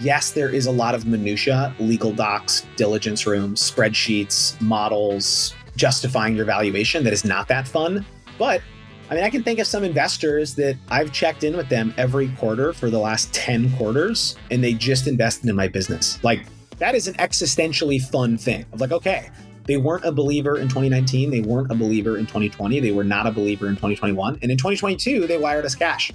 [0.00, 6.44] yes, there is a lot of minutia, legal docs, diligence rooms, spreadsheets, models, justifying your
[6.44, 8.04] valuation that is not that fun.
[8.38, 8.62] But
[9.10, 12.28] I mean, I can think of some investors that I've checked in with them every
[12.36, 16.22] quarter for the last 10 quarters, and they just invested in my business.
[16.22, 16.46] Like,
[16.78, 19.30] that is an existentially fun thing of like, okay,
[19.64, 21.30] they weren't a believer in 2019.
[21.30, 22.80] They weren't a believer in 2020.
[22.80, 24.38] They were not a believer in 2021.
[24.42, 26.12] And in 2022, they wired us cash.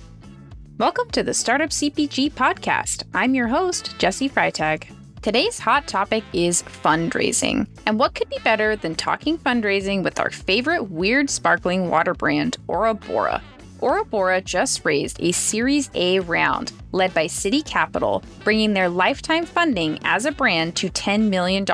[0.77, 3.03] Welcome to the Startup CPG podcast.
[3.13, 4.93] I'm your host, Jesse Freitag.
[5.21, 7.65] Today's hot topic is fundraising.
[7.85, 12.57] And what could be better than talking fundraising with our favorite weird sparkling water brand,
[12.67, 13.41] Aura Bora?
[13.79, 19.45] Aura Bora just raised a Series A round led by Siddhi Capital, bringing their lifetime
[19.45, 21.65] funding as a brand to $10 million.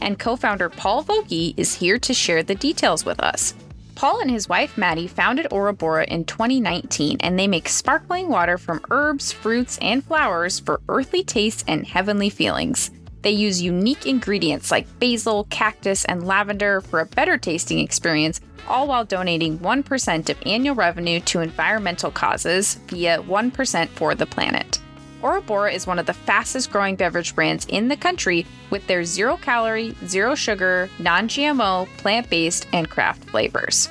[0.00, 3.54] And co founder Paul Voge is here to share the details with us.
[3.94, 8.58] Paul and his wife Maddie founded Aura Bora in 2019, and they make sparkling water
[8.58, 12.90] from herbs, fruits, and flowers for earthly tastes and heavenly feelings.
[13.22, 18.88] They use unique ingredients like basil, cactus, and lavender for a better tasting experience, all
[18.88, 24.80] while donating 1% of annual revenue to environmental causes via 1% for the planet.
[25.24, 29.04] Aura Bora is one of the fastest growing beverage brands in the country with their
[29.04, 33.88] zero calorie, zero sugar, non GMO, plant based, and craft flavors.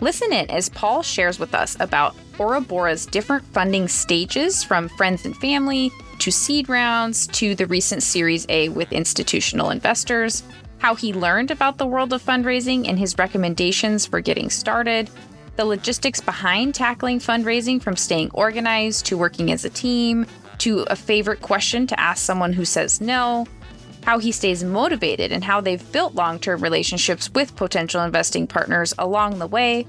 [0.00, 5.24] Listen in as Paul shares with us about Aura Bora's different funding stages from friends
[5.24, 10.42] and family to seed rounds to the recent Series A with institutional investors,
[10.78, 15.08] how he learned about the world of fundraising and his recommendations for getting started,
[15.54, 20.26] the logistics behind tackling fundraising from staying organized to working as a team,
[20.62, 23.44] to a favorite question to ask someone who says no,
[24.04, 28.94] how he stays motivated, and how they've built long term relationships with potential investing partners
[28.96, 29.84] along the way,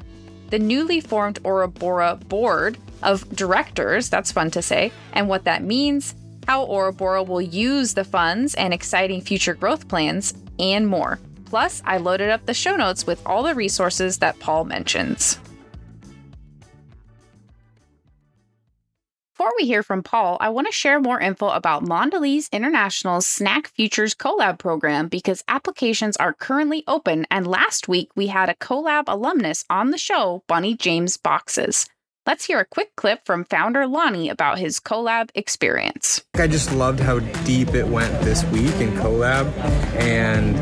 [0.50, 5.64] the newly formed Aura Bora board of directors, that's fun to say, and what that
[5.64, 6.16] means,
[6.48, 11.20] how Aura Bora will use the funds and exciting future growth plans, and more.
[11.46, 15.38] Plus, I loaded up the show notes with all the resources that Paul mentions.
[19.44, 23.68] Before we hear from Paul, I want to share more info about Mondelez International's Snack
[23.68, 27.28] Futures Collab program because applications are currently open.
[27.30, 31.88] And last week we had a collab alumnus on the show, Bunny James Boxes.
[32.26, 36.24] Let's hear a quick clip from founder Lonnie about his collab experience.
[36.36, 39.52] I just loved how deep it went this week in collab,
[39.98, 40.58] and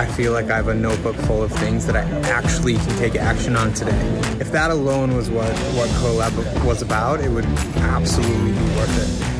[0.00, 3.14] I feel like I have a notebook full of things that I actually can take
[3.14, 4.00] action on today.
[4.40, 9.32] If that alone was what, what collab was about, it would absolutely be worth it.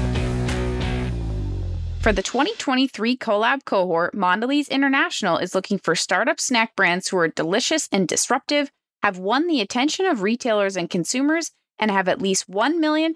[2.03, 7.29] For the 2023 collab cohort, Mondelez International is looking for startup snack brands who are
[7.29, 8.71] delicious and disruptive,
[9.03, 13.13] have won the attention of retailers and consumers, and have at least $1 million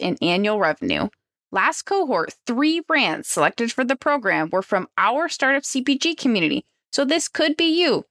[0.00, 1.08] in annual revenue.
[1.50, 7.04] Last cohort, three brands selected for the program were from our startup CPG community, so
[7.04, 8.04] this could be you.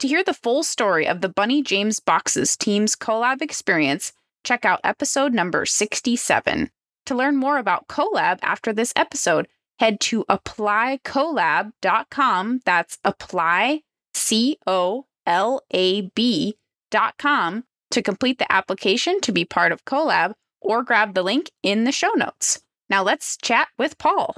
[0.00, 4.12] To hear the full story of the Bunny James Boxes team's collab experience,
[4.44, 6.70] check out episode number 67.
[7.06, 9.46] To learn more about Collab after this episode,
[9.78, 12.60] head to applycollab.com.
[12.64, 13.82] That's apply,
[14.14, 17.64] C O L A B.com
[17.94, 21.92] to complete the application to be part of Collab or grab the link in the
[21.92, 22.60] show notes.
[22.90, 24.34] Now let's chat with Paul.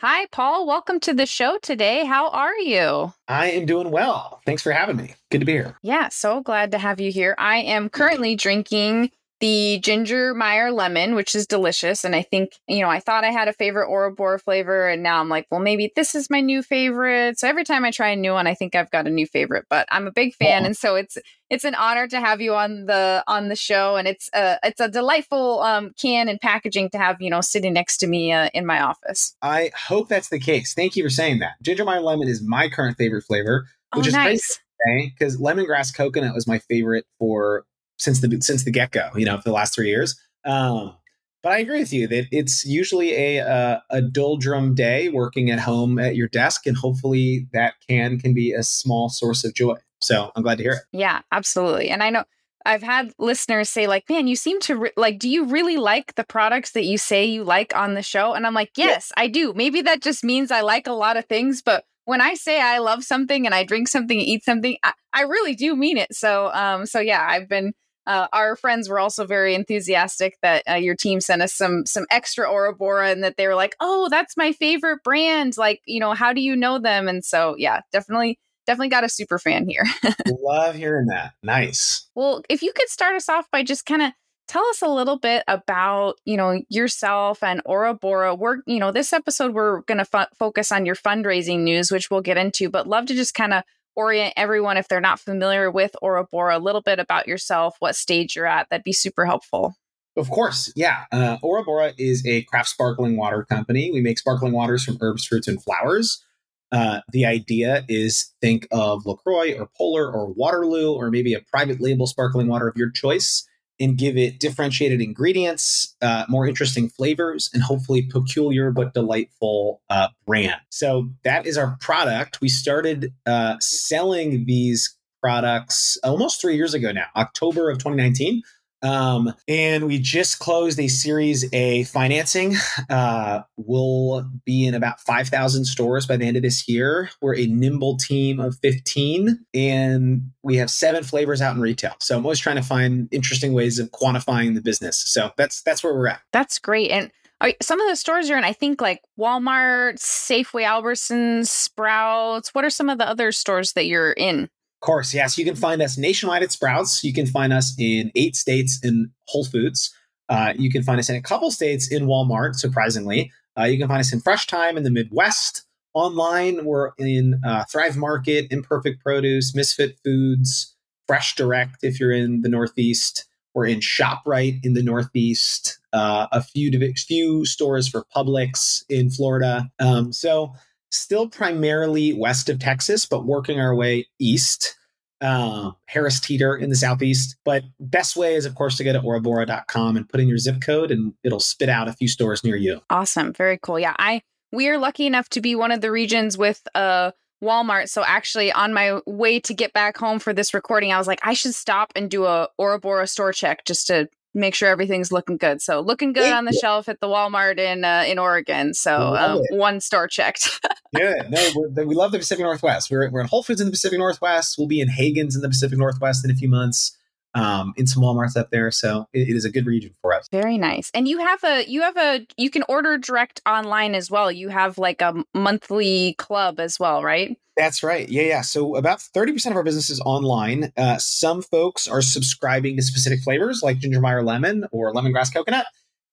[0.00, 0.64] Hi, Paul.
[0.64, 2.04] Welcome to the show today.
[2.04, 3.12] How are you?
[3.26, 4.40] I am doing well.
[4.46, 5.16] Thanks for having me.
[5.32, 5.76] Good to be here.
[5.82, 7.34] Yeah, so glad to have you here.
[7.36, 9.10] I am currently drinking
[9.40, 12.04] the ginger Meyer lemon, which is delicious.
[12.04, 15.02] And I think, you know, I thought I had a favorite Aura Bora flavor, and
[15.02, 17.38] now I'm like, well, maybe this is my new favorite.
[17.38, 19.66] So every time I try a new one, I think I've got a new favorite.
[19.70, 21.16] But I'm a big fan, and so it's
[21.48, 24.80] it's an honor to have you on the on the show, and it's a it's
[24.80, 28.50] a delightful um, can and packaging to have you know sitting next to me uh,
[28.52, 29.34] in my office.
[29.42, 30.74] I hope that's the case.
[30.74, 31.52] Thank you for saying that.
[31.62, 34.60] Ginger Meyer lemon is my current favorite flavor, which oh, is nice.
[35.04, 37.64] because lemongrass coconut was my favorite for
[38.00, 39.10] since the since the get go.
[39.14, 40.20] You know, for the last three years.
[40.44, 40.96] Um,
[41.42, 45.58] but I agree with you that it's usually a uh, a doldrum day working at
[45.58, 49.76] home at your desk, and hopefully that can can be a small source of joy.
[50.02, 50.82] So I'm glad to hear it.
[50.92, 51.88] Yeah, absolutely.
[51.90, 52.24] And I know
[52.66, 55.18] I've had listeners say like, "Man, you seem to re- like.
[55.18, 58.46] Do you really like the products that you say you like on the show?" And
[58.46, 59.22] I'm like, "Yes, yeah.
[59.22, 59.54] I do.
[59.54, 62.78] Maybe that just means I like a lot of things, but." When I say I
[62.78, 66.12] love something and I drink something and eat something, I, I really do mean it.
[66.12, 67.72] So, um, so yeah, I've been
[68.06, 72.06] uh, our friends were also very enthusiastic that uh, your team sent us some some
[72.10, 76.00] extra Aura Bora and that they were like, "Oh, that's my favorite brand." Like, you
[76.00, 77.08] know, how do you know them?
[77.08, 79.84] And so, yeah, definitely definitely got a super fan here.
[80.28, 81.32] Love hearing that.
[81.42, 82.08] Nice.
[82.14, 84.12] Well, if you could start us off by just kind of
[84.50, 88.34] tell us a little bit about you know yourself and Aura Bora.
[88.34, 92.10] We're you know this episode we're going to fo- focus on your fundraising news, which
[92.10, 93.62] we'll get into, but love to just kind of
[94.00, 97.94] orient everyone if they're not familiar with Aura Bora, a little bit about yourself, what
[97.94, 98.66] stage you're at.
[98.70, 99.74] That'd be super helpful.
[100.16, 101.04] Of course, yeah.
[101.12, 103.90] Uh, Aura Bora is a craft sparkling water company.
[103.92, 106.24] We make sparkling waters from herbs, fruits, and flowers.
[106.72, 111.80] Uh, the idea is think of LaCroix or Polar or Waterloo or maybe a private
[111.80, 113.46] label sparkling water of your choice
[113.80, 120.08] and give it differentiated ingredients, uh, more interesting flavors, and hopefully peculiar but delightful uh,
[120.26, 120.60] brand.
[120.68, 122.40] So that is our product.
[122.40, 128.42] We started uh, selling these products almost three years ago now, October of 2019.
[128.82, 132.56] Um, and we just closed a Series A financing.
[132.88, 137.10] Uh, we'll be in about 5,000 stores by the end of this year.
[137.20, 141.94] We're a nimble team of 15, and we have seven flavors out in retail.
[142.00, 145.02] So I'm always trying to find interesting ways of quantifying the business.
[145.06, 146.20] So that's that's where we're at.
[146.32, 146.90] That's great.
[146.90, 147.10] And
[147.40, 152.54] are, some of the stores you're in, I think like Walmart, Safeway, Albertsons, Sprouts.
[152.54, 154.48] What are some of the other stores that you're in?
[154.80, 155.36] Course, yes.
[155.36, 157.04] You can find us nationwide at Sprouts.
[157.04, 159.94] You can find us in eight states in Whole Foods.
[160.30, 163.30] Uh, you can find us in a couple states in Walmart, surprisingly.
[163.58, 165.64] Uh, you can find us in Fresh Thyme in the Midwest.
[165.92, 170.76] Online, we're in uh, Thrive Market, Imperfect Produce, Misfit Foods,
[171.08, 173.26] Fresh Direct if you're in the Northeast.
[173.54, 179.68] We're in ShopRite in the Northeast, uh, a few few stores for Publix in Florida.
[179.80, 180.54] Um, so
[180.90, 184.76] still primarily west of Texas, but working our way east.
[185.22, 187.36] Uh, Harris Teeter in the southeast.
[187.44, 190.62] But best way is, of course, to go to aurabora.com and put in your zip
[190.62, 192.80] code, and it'll spit out a few stores near you.
[192.88, 193.78] Awesome, very cool.
[193.78, 197.12] Yeah, I we are lucky enough to be one of the regions with a
[197.42, 197.88] Walmart.
[197.88, 201.20] So actually, on my way to get back home for this recording, I was like,
[201.22, 205.36] I should stop and do a Aura store check just to make sure everything's looking
[205.36, 205.60] good.
[205.60, 208.74] So looking good on the shelf at the Walmart in uh, in Oregon.
[208.74, 210.60] So um, one store checked.
[210.92, 212.90] yeah, no, we love the Pacific Northwest.
[212.90, 214.56] We're we're in Whole Foods in the Pacific Northwest.
[214.58, 216.96] We'll be in Haggen's in the Pacific Northwest in a few months.
[217.32, 220.26] Um, in some WalMarts up there, so it, it is a good region for us.
[220.32, 220.90] Very nice.
[220.92, 224.32] And you have a you have a you can order direct online as well.
[224.32, 227.36] You have like a monthly club as well, right?
[227.60, 228.08] That's right.
[228.08, 228.40] Yeah, yeah.
[228.40, 230.72] So about 30% of our business is online.
[230.78, 235.66] Uh, some folks are subscribing to specific flavors like gingermeyer lemon or lemongrass coconut.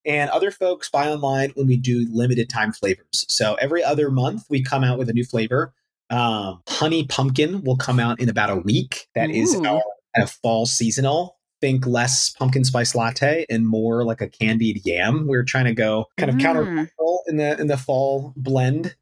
[0.05, 3.25] And other folks buy online when we do limited time flavors.
[3.29, 5.73] So every other month, we come out with a new flavor.
[6.09, 9.07] Um, honey pumpkin will come out in about a week.
[9.15, 9.33] That Ooh.
[9.33, 11.37] is our kind of fall seasonal.
[11.61, 15.27] Think less pumpkin spice latte and more like a candied yam.
[15.27, 16.41] We're trying to go kind of mm.
[16.41, 16.91] counter
[17.27, 18.97] in the in the fall blend.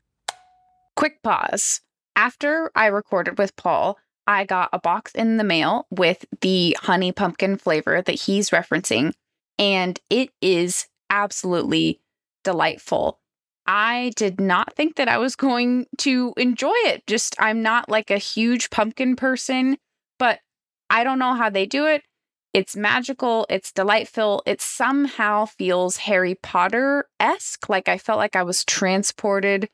[0.96, 1.82] Quick pause
[2.16, 3.98] after I recorded with Paul,
[4.28, 9.14] I got a box in the mail with the honey pumpkin flavor that he's referencing,
[9.60, 12.02] and it is absolutely
[12.44, 13.20] delightful.
[13.68, 17.06] I did not think that I was going to enjoy it.
[17.08, 19.78] Just, I'm not like a huge pumpkin person,
[20.18, 20.40] but
[20.90, 22.04] I don't know how they do it.
[22.54, 27.68] It's magical, it's delightful, it somehow feels Harry Potter esque.
[27.68, 29.68] Like I felt like I was transported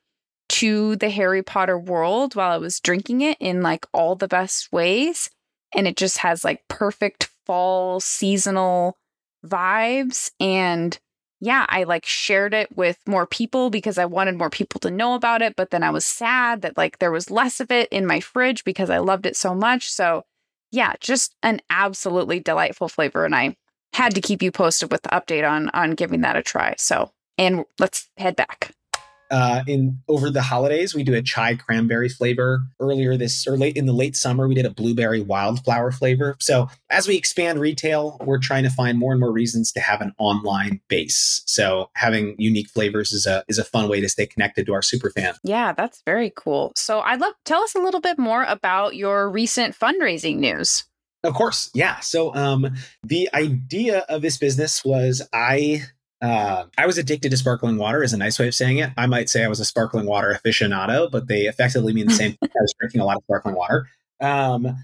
[0.52, 4.72] to the Harry Potter world while I was drinking it in like all the best
[4.72, 5.30] ways.
[5.74, 8.98] And it just has like perfect fall seasonal
[9.46, 10.30] vibes.
[10.42, 11.00] And
[11.40, 15.14] yeah, I like shared it with more people because I wanted more people to know
[15.14, 15.56] about it.
[15.56, 18.66] But then I was sad that like there was less of it in my fridge
[18.66, 19.90] because I loved it so much.
[19.90, 20.26] So
[20.70, 23.24] yeah, just an absolutely delightful flavor.
[23.24, 23.56] And I
[23.94, 26.76] had to keep you posted with the update on on giving that a try.
[26.78, 28.74] So and let's head back
[29.32, 32.62] uh, in over the holidays we do a chai cranberry flavor.
[32.80, 36.36] Earlier this or late in the late summer we did a blueberry wildflower flavor.
[36.40, 40.02] So as we expand retail we're trying to find more and more reasons to have
[40.02, 41.44] an online base.
[41.46, 44.82] So having unique flavors is a is a fun way to stay connected to our
[44.82, 45.36] super fan.
[45.44, 46.74] Yeah that's very cool.
[46.76, 50.84] So i'd love tell us a little bit more about your recent fundraising news.
[51.24, 51.70] Of course.
[51.74, 52.00] Yeah.
[52.00, 55.84] So um the idea of this business was i
[56.22, 58.92] uh, I was addicted to sparkling water is a nice way of saying it.
[58.98, 62.32] I might say I was a sparkling water aficionado, but they effectively mean the same
[62.34, 62.50] thing.
[62.56, 63.88] I was drinking a lot of sparkling water.
[64.22, 64.76] Um,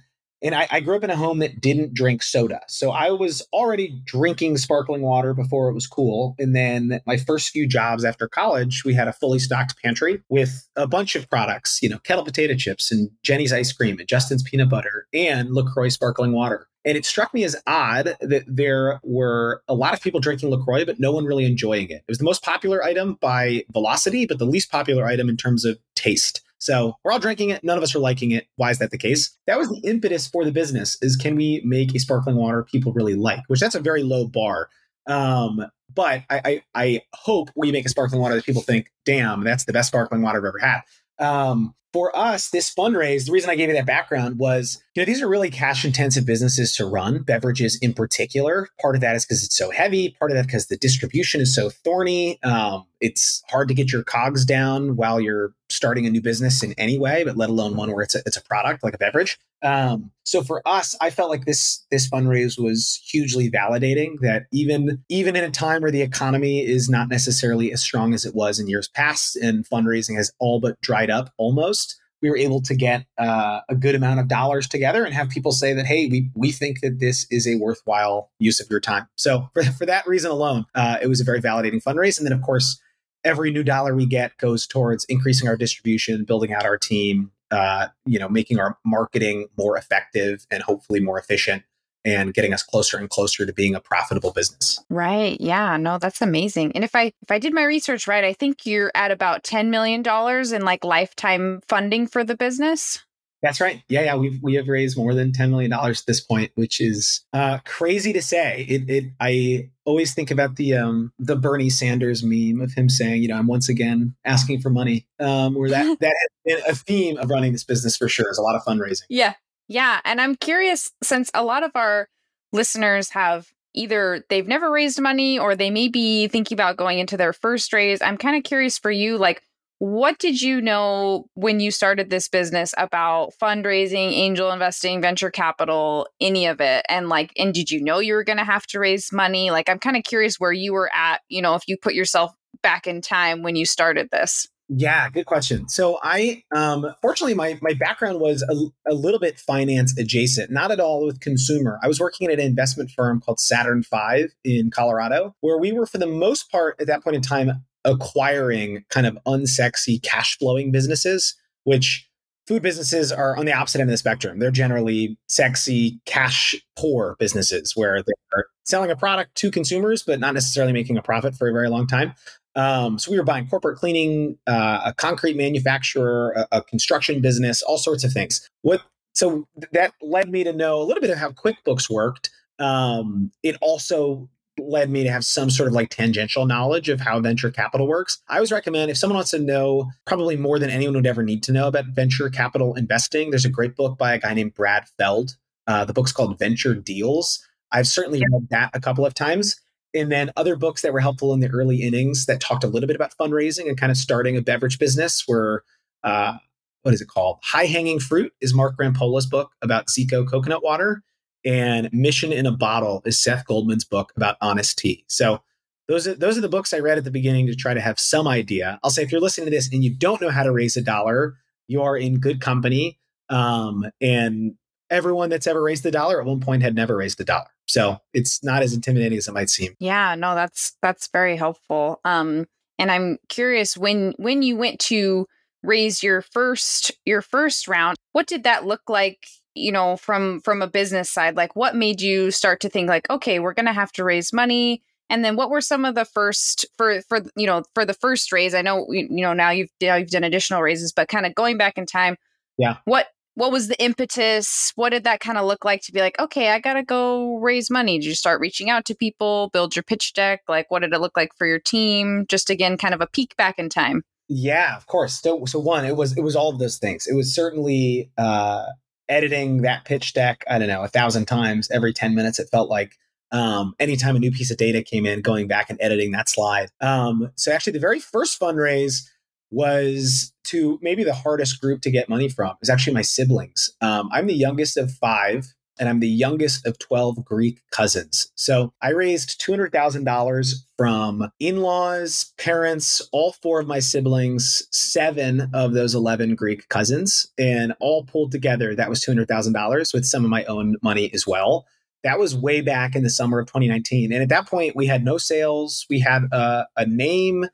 [0.44, 2.62] and I, I, grew up in a home that didn't drink soda.
[2.68, 6.36] So I was already drinking sparkling water before it was cool.
[6.38, 10.68] And then my first few jobs after college, we had a fully stocked pantry with
[10.76, 14.44] a bunch of products, you know, kettle potato chips and Jeni's ice cream and Justin's
[14.44, 16.68] peanut butter and LaCroix sparkling water.
[16.88, 20.86] And it struck me as odd that there were a lot of people drinking LaCroix,
[20.86, 21.96] but no one really enjoying it.
[21.96, 25.66] It was the most popular item by velocity, but the least popular item in terms
[25.66, 26.42] of taste.
[26.60, 27.62] So we're all drinking it.
[27.62, 28.48] None of us are liking it.
[28.56, 29.38] Why is that the case?
[29.48, 32.94] That was the impetus for the business is can we make a sparkling water people
[32.94, 34.70] really like, which that's a very low bar.
[35.08, 39.44] Um, but I, I, I hope we make a sparkling water that people think, damn,
[39.44, 40.82] that's the best sparkling water I've ever had.
[41.20, 45.06] Um, for us, this fundraise, the reason I gave you that background was, you know,
[45.06, 48.68] these are really cash intensive businesses to run, beverages in particular.
[48.82, 51.56] Part of that is because it's so heavy, part of that because the distribution is
[51.56, 52.42] so thorny.
[52.44, 56.74] Um, it's hard to get your cogs down while you're starting a new business in
[56.74, 59.38] any way, but let alone one where it's a, it's a product like a beverage.
[59.64, 65.04] Um, so for us, I felt like this this fundraise was hugely validating that even
[65.10, 68.60] even in a time where the economy is not necessarily as strong as it was
[68.60, 72.76] in years past and fundraising has all but dried up almost, we were able to
[72.76, 76.30] get uh, a good amount of dollars together and have people say that, hey, we,
[76.36, 79.08] we think that this is a worthwhile use of your time.
[79.16, 82.18] So for, for that reason alone, uh, it was a very validating fundraise.
[82.18, 82.80] And then, of course,
[83.24, 87.88] every new dollar we get goes towards increasing our distribution, building out our team, uh,
[88.06, 91.64] you know, making our marketing more effective and hopefully more efficient
[92.06, 94.80] and getting us closer and closer to being a profitable business.
[94.90, 95.40] Right.
[95.42, 95.76] Yeah.
[95.78, 96.72] No, that's amazing.
[96.74, 99.70] And if I if I did my research right, I think you're at about 10
[99.70, 103.04] million dollars in like lifetime funding for the business.
[103.48, 103.82] That's right.
[103.88, 104.16] Yeah, yeah.
[104.16, 107.60] We've we have raised more than ten million dollars at this point, which is uh,
[107.64, 108.66] crazy to say.
[108.68, 109.06] It, it.
[109.22, 113.38] I always think about the um the Bernie Sanders meme of him saying, you know,
[113.38, 115.08] I'm once again asking for money.
[115.22, 118.30] Um, where that that has been a theme of running this business for sure.
[118.30, 119.04] Is a lot of fundraising.
[119.08, 119.36] Yeah,
[119.70, 120.02] yeah.
[120.04, 122.10] And I'm curious since a lot of our
[122.52, 127.16] listeners have either they've never raised money or they may be thinking about going into
[127.16, 128.02] their first raise.
[128.02, 129.42] I'm kind of curious for you, like
[129.80, 136.08] what did you know when you started this business about fundraising, angel investing, venture capital,
[136.20, 136.86] any of it?
[136.90, 139.52] And like, and did you know you were going to have to raise money?
[139.52, 142.34] Like, I'm kind of curious where you were at, you know, if you put yourself
[142.64, 144.48] back in time when you started this.
[144.70, 145.70] Yeah, good question.
[145.70, 150.72] So I, um, fortunately, my my background was a, a little bit finance adjacent, not
[150.72, 151.80] at all with consumer.
[151.82, 155.86] I was working at an investment firm called Saturn Five in Colorado, where we were,
[155.86, 160.72] for the most part, at that point in time, acquiring kind of unsexy cash flowing
[160.72, 162.08] businesses, which
[162.48, 164.40] food businesses are on the opposite end of the spectrum.
[164.40, 170.34] They're generally sexy, cash poor businesses where they're selling a product to consumers, but not
[170.34, 172.14] necessarily making a profit for a very long time.
[172.56, 177.62] Um, so we were buying corporate cleaning, uh, a concrete manufacturer, a, a, construction business,
[177.62, 178.50] all sorts of things.
[178.64, 178.82] What
[179.14, 182.30] so that led me to know a little bit of how QuickBooks worked.
[182.60, 184.30] Um, it also
[184.60, 188.22] led me to have some sort of like tangential knowledge of how venture capital works.
[188.28, 191.44] I always recommend if someone wants to know probably more than anyone would ever need
[191.44, 194.86] to know about venture capital investing, there's a great book by a guy named Brad
[194.98, 195.36] Feld.
[195.68, 197.46] Uh, the book's called Venture Deals.
[197.72, 199.60] I've certainly read that a couple of times.
[199.94, 202.88] And then other books that were helpful in the early innings that talked a little
[202.88, 205.64] bit about fundraising and kind of starting a beverage business were,
[206.04, 206.38] uh,
[206.84, 207.40] what is it called?
[207.44, 211.04] High Hanging Fruit is Mark Rampolla's book about Zico coconut water
[211.48, 215.06] and Mission in a Bottle is Seth Goldman's book about honest tea.
[215.08, 215.42] So
[215.88, 218.00] those are those are the books I read at the beginning to try to have
[218.00, 218.78] some idea.
[218.84, 220.82] I'll say if you're listening to this and you don't know how to raise a
[220.82, 221.38] dollar,
[221.68, 223.00] you are in good company.
[223.30, 224.56] Um, and
[224.90, 227.48] everyone that's ever raised a dollar at one point had never raised a dollar.
[227.66, 229.74] So it's not as intimidating as it might seem.
[229.80, 232.02] Yeah, no, that's that's very helpful.
[232.04, 232.46] Um,
[232.78, 235.28] and I'm curious when when you went to
[235.64, 239.28] raise your first your first round, what did that look like
[239.58, 243.10] you know from from a business side like what made you start to think like
[243.10, 244.82] okay we're going to have to raise money.
[245.10, 248.32] And then what were some of the first for for you know for the first
[248.32, 248.54] raise?
[248.54, 251.58] I know you know now you've now you've done additional raises but kind of going
[251.58, 252.18] back in time
[252.58, 252.78] yeah.
[252.86, 254.74] what what was the impetus?
[254.76, 257.70] What did that kind of look like to be like okay i gotta go raise
[257.70, 258.00] money.
[258.00, 260.42] Did you start reaching out to people build your pitch deck?
[260.48, 262.26] Like what did it look like for your team?
[262.28, 264.04] Just again kind of a peek back in time.
[264.28, 265.22] Yeah of course.
[265.22, 267.08] So so one it was it was all of those things.
[267.08, 268.66] It was certainly uh
[269.10, 272.40] editing that pitch deck, I don't know, a thousand times every 10 minutes.
[272.40, 272.98] It felt like
[273.32, 276.70] um, anytime a new piece of data came in, going back and editing that slide.
[276.82, 279.04] Um, so actually, the very first fundraise
[279.50, 283.72] was to maybe the hardest group to get money from is actually my siblings.
[283.82, 288.32] Um, I'm the youngest of five and I'm the youngest of 12 Greek cousins.
[288.36, 295.74] So I raised $200,000 from in laws, parents, all four of my siblings, seven of
[295.74, 298.76] those 11 Greek cousins, and all pulled together.
[298.76, 301.66] That was $200,000 with some of my own money as well.
[302.04, 304.14] That was way back in the summer of 2019.
[304.14, 307.46] And at that point, we had no sales, we had a, a name.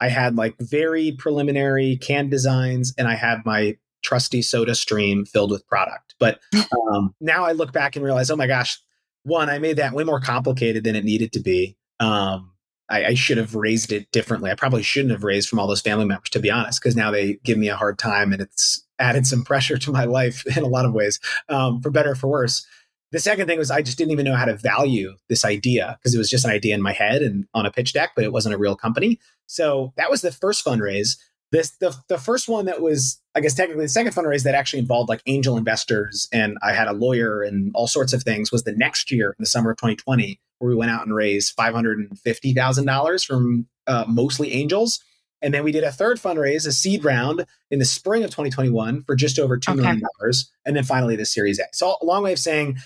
[0.00, 5.50] I had like very preliminary can designs, and I had my trusty soda stream filled
[5.50, 6.14] with product.
[6.18, 6.40] But
[6.92, 8.78] um, now I look back and realize, oh my gosh,
[9.22, 11.76] one, I made that way more complicated than it needed to be.
[11.98, 12.52] Um,
[12.88, 14.50] I, I, should have raised it differently.
[14.50, 17.10] I probably shouldn't have raised from all those family members, to be honest, because now
[17.10, 20.62] they give me a hard time and it's added some pressure to my life in
[20.62, 22.66] a lot of ways, um, for better or for worse.
[23.12, 26.14] The second thing was I just didn't even know how to value this idea because
[26.14, 28.32] it was just an idea in my head and on a pitch deck, but it
[28.32, 29.18] wasn't a real company.
[29.46, 31.16] So that was the first fundraise.
[31.52, 34.80] This the the first one that was, I guess technically the second fundraise that actually
[34.80, 38.62] involved like angel investors and I had a lawyer and all sorts of things was
[38.62, 41.74] the next year in the summer of 2020, where we went out and raised five
[41.74, 45.00] hundred and fifty thousand dollars from uh, mostly angels.
[45.42, 49.04] And then we did a third fundraise, a seed round in the spring of 2021
[49.04, 49.80] for just over two okay.
[49.80, 50.52] million dollars.
[50.66, 51.64] And then finally the Series A.
[51.72, 52.76] So a long way of saying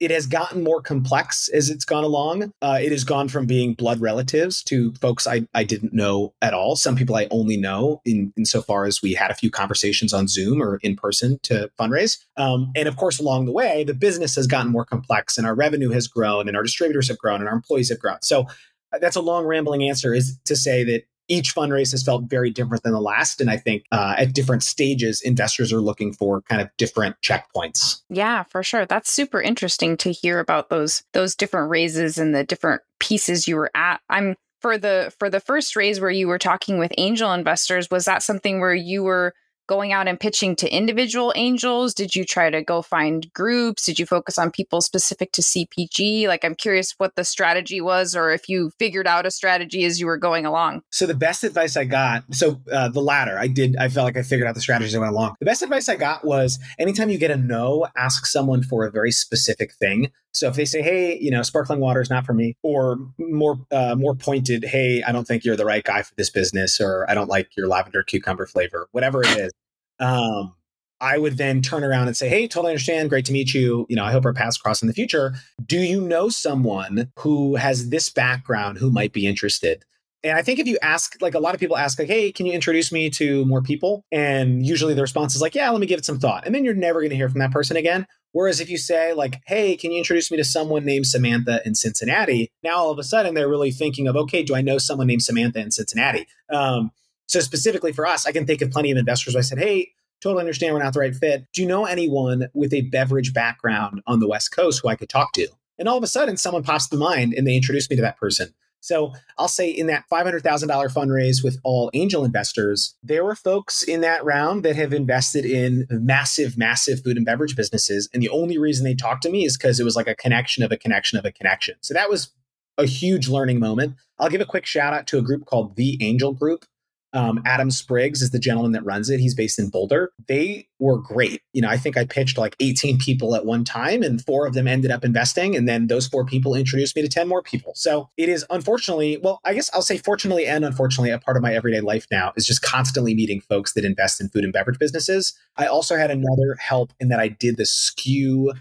[0.00, 2.52] it has gotten more complex as it's gone along.
[2.62, 6.54] Uh, it has gone from being blood relatives to folks I, I didn't know at
[6.54, 6.74] all.
[6.74, 10.62] Some people I only know in insofar as we had a few conversations on Zoom
[10.62, 12.18] or in person to fundraise.
[12.38, 15.54] Um, and of course, along the way, the business has gotten more complex and our
[15.54, 18.22] revenue has grown and our distributors have grown and our employees have grown.
[18.22, 18.46] So
[18.92, 22.50] uh, that's a long rambling answer is to say that each fundraise has felt very
[22.50, 23.40] different than the last.
[23.40, 28.02] And I think uh, at different stages, investors are looking for kind of different checkpoints.
[28.10, 28.84] Yeah, for sure.
[28.84, 33.56] That's super interesting to hear about those those different raises and the different pieces you
[33.56, 34.00] were at.
[34.10, 37.88] I'm for the for the first raise where you were talking with angel investors.
[37.90, 39.32] Was that something where you were
[39.70, 41.94] going out and pitching to individual angels?
[41.94, 43.84] Did you try to go find groups?
[43.86, 46.26] Did you focus on people specific to CPG?
[46.26, 50.00] Like, I'm curious what the strategy was, or if you figured out a strategy as
[50.00, 50.82] you were going along.
[50.90, 54.16] So, the best advice I got, so uh, the latter, I did, I felt like
[54.16, 55.36] I figured out the strategies as I went along.
[55.38, 58.90] The best advice I got was anytime you get a no, ask someone for a
[58.90, 60.10] very specific thing.
[60.32, 63.58] So if they say, "Hey, you know, sparkling water is not for me," or more
[63.70, 67.08] uh, more pointed, "Hey, I don't think you're the right guy for this business," or
[67.10, 69.52] "I don't like your lavender cucumber flavor," whatever it is,
[70.00, 70.54] um,
[71.00, 73.08] I would then turn around and say, Hey, totally understand.
[73.08, 73.86] Great to meet you.
[73.88, 75.34] You know, I hope our paths cross in the future.
[75.64, 79.84] Do you know someone who has this background who might be interested?
[80.22, 82.44] And I think if you ask, like a lot of people ask, like, hey, can
[82.44, 84.04] you introduce me to more people?
[84.12, 86.44] And usually the response is like, yeah, let me give it some thought.
[86.44, 88.06] And then you're never going to hear from that person again.
[88.32, 91.74] Whereas if you say, like, hey, can you introduce me to someone named Samantha in
[91.74, 92.50] Cincinnati?
[92.62, 95.22] Now all of a sudden they're really thinking of, okay, do I know someone named
[95.22, 96.26] Samantha in Cincinnati?
[96.48, 96.92] Um,
[97.26, 99.36] so specifically for us, I can think of plenty of investors.
[99.36, 99.90] I said, hey,
[100.20, 101.46] totally understand we're not the right fit.
[101.52, 105.08] Do you know anyone with a beverage background on the West Coast who I could
[105.08, 105.48] talk to?
[105.78, 108.18] And all of a sudden, someone pops to mind and they introduce me to that
[108.18, 108.54] person.
[108.80, 114.00] So I'll say in that $500,000 fundraise with all angel investors, there were folks in
[114.00, 118.08] that round that have invested in massive, massive food and beverage businesses.
[118.12, 120.64] And the only reason they talked to me is because it was like a connection
[120.64, 121.76] of a connection of a connection.
[121.80, 122.32] So that was
[122.78, 123.96] a huge learning moment.
[124.18, 126.64] I'll give a quick shout out to a group called The Angel Group.
[127.12, 129.18] Um, Adam Spriggs is the gentleman that runs it.
[129.18, 130.12] He's based in Boulder.
[130.28, 131.42] They were great.
[131.52, 134.54] You know, I think I pitched like 18 people at one time, and four of
[134.54, 135.56] them ended up investing.
[135.56, 137.72] And then those four people introduced me to 10 more people.
[137.74, 141.42] So it is unfortunately, well, I guess I'll say fortunately and unfortunately, a part of
[141.42, 144.78] my everyday life now is just constantly meeting folks that invest in food and beverage
[144.78, 145.34] businesses.
[145.56, 148.54] I also had another help in that I did the SKU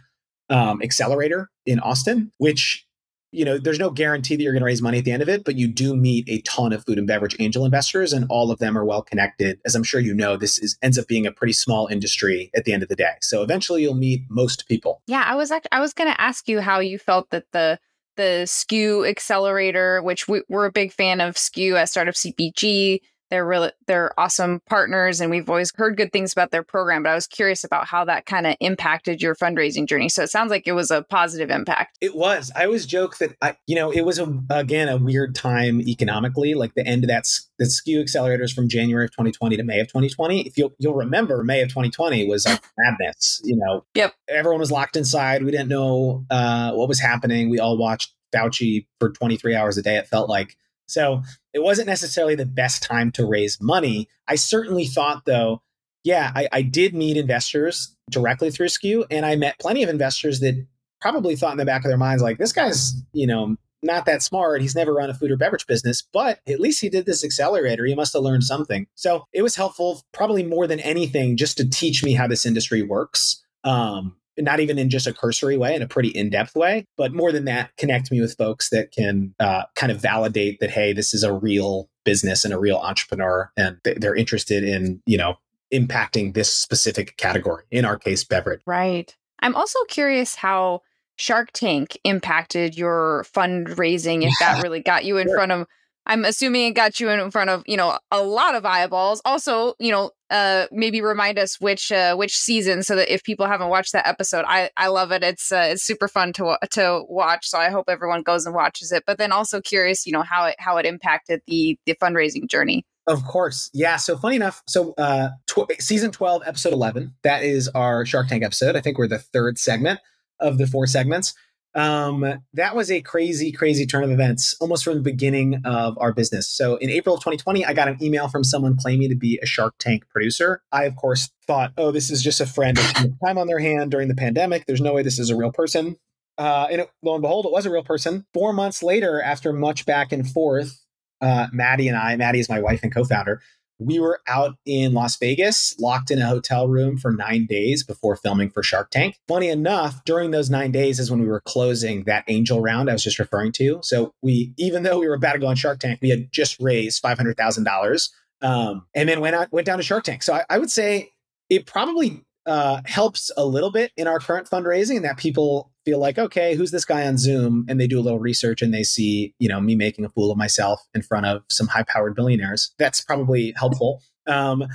[0.49, 2.85] um, accelerator in Austin, which
[3.31, 5.29] you know, there's no guarantee that you're going to raise money at the end of
[5.29, 8.51] it, but you do meet a ton of food and beverage angel investors, and all
[8.51, 9.59] of them are well connected.
[9.65, 12.65] As I'm sure you know, this is ends up being a pretty small industry at
[12.65, 13.13] the end of the day.
[13.21, 15.01] So eventually, you'll meet most people.
[15.07, 17.79] Yeah, I was actually, I was going to ask you how you felt that the
[18.15, 23.45] the SKU accelerator, which we, we're a big fan of SKU as Startup CPG, they're
[23.45, 27.15] really they're awesome partners and we've always heard good things about their program but i
[27.15, 30.09] was curious about how that kind of impacted your fundraising journey.
[30.09, 31.97] So it sounds like it was a positive impact.
[32.01, 32.51] It was.
[32.55, 36.53] I always joke that i you know it was a, again a weird time economically
[36.53, 39.87] like the end of that the SKU accelerators from january of 2020 to may of
[39.87, 43.85] 2020 if you'll, you'll remember may of 2020 was like madness you know?
[43.95, 44.13] Yep.
[44.29, 45.43] Everyone was locked inside.
[45.43, 47.49] We didn't know uh, what was happening.
[47.49, 50.55] We all watched fauci for 23 hours a day it felt like
[50.89, 51.23] so
[51.53, 54.07] it wasn't necessarily the best time to raise money.
[54.27, 55.61] I certainly thought, though,
[56.03, 60.39] yeah, I, I did meet investors directly through SKU, and I met plenty of investors
[60.39, 60.65] that
[61.01, 64.21] probably thought in the back of their minds, like, this guy's, you know, not that
[64.21, 64.61] smart.
[64.61, 67.85] He's never run a food or beverage business, but at least he did this accelerator.
[67.85, 68.87] He must have learned something.
[68.95, 72.81] So it was helpful, probably more than anything, just to teach me how this industry
[72.81, 73.41] works.
[73.63, 77.13] Um, not even in just a cursory way, in a pretty in depth way, but
[77.13, 80.93] more than that, connect me with folks that can uh, kind of validate that, hey,
[80.93, 85.35] this is a real business and a real entrepreneur, and they're interested in, you know,
[85.73, 88.61] impacting this specific category, in our case, beverage.
[88.65, 89.15] Right.
[89.41, 90.81] I'm also curious how
[91.15, 95.35] Shark Tank impacted your fundraising, if that really got you in sure.
[95.35, 95.67] front of
[96.09, 99.21] I'm assuming it got you in front of, you know, a lot of eyeballs.
[99.25, 103.47] Also, you know, uh, maybe remind us which uh, which season, so that if people
[103.47, 105.23] haven't watched that episode, I I love it.
[105.23, 107.47] It's uh, it's super fun to to watch.
[107.47, 109.03] So I hope everyone goes and watches it.
[109.07, 112.85] But then also curious, you know, how it how it impacted the the fundraising journey.
[113.07, 113.71] Of course.
[113.73, 113.97] Yeah.
[113.97, 118.43] So funny enough, so uh tw- season 12, episode 11, that is our Shark Tank
[118.43, 118.75] episode.
[118.75, 119.99] I think we're the third segment
[120.39, 121.33] of the four segments.
[121.75, 126.13] Um, that was a crazy, crazy turn of events almost from the beginning of our
[126.13, 126.49] business.
[126.49, 129.45] So in April of 2020, I got an email from someone claiming to be a
[129.45, 130.63] Shark Tank producer.
[130.71, 133.91] I, of course, thought, oh, this is just a friend with time on their hand
[133.91, 134.65] during the pandemic.
[134.65, 135.97] There's no way this is a real person.
[136.37, 138.25] Uh, and it, lo and behold, it was a real person.
[138.33, 140.85] Four months later, after much back and forth,
[141.21, 143.41] uh, Maddie and I, Maddie is my wife and co founder,
[143.79, 148.15] we were out in Las Vegas, locked in a hotel room for nine days before
[148.15, 149.15] filming for Shark Tank.
[149.27, 152.93] Funny enough, during those nine days is when we were closing that angel round I
[152.93, 153.79] was just referring to.
[153.81, 156.57] So we, even though we were about to go on Shark Tank, we had just
[156.59, 160.23] raised five hundred thousand um, dollars, and then went out, went down to Shark Tank.
[160.23, 161.11] So I, I would say
[161.49, 165.99] it probably uh, helps a little bit in our current fundraising and that people feel
[165.99, 167.65] like, okay, who's this guy on Zoom?
[167.67, 170.31] And they do a little research and they see, you know, me making a fool
[170.31, 172.73] of myself in front of some high powered billionaires.
[172.79, 174.01] That's probably helpful.
[174.27, 174.65] Um,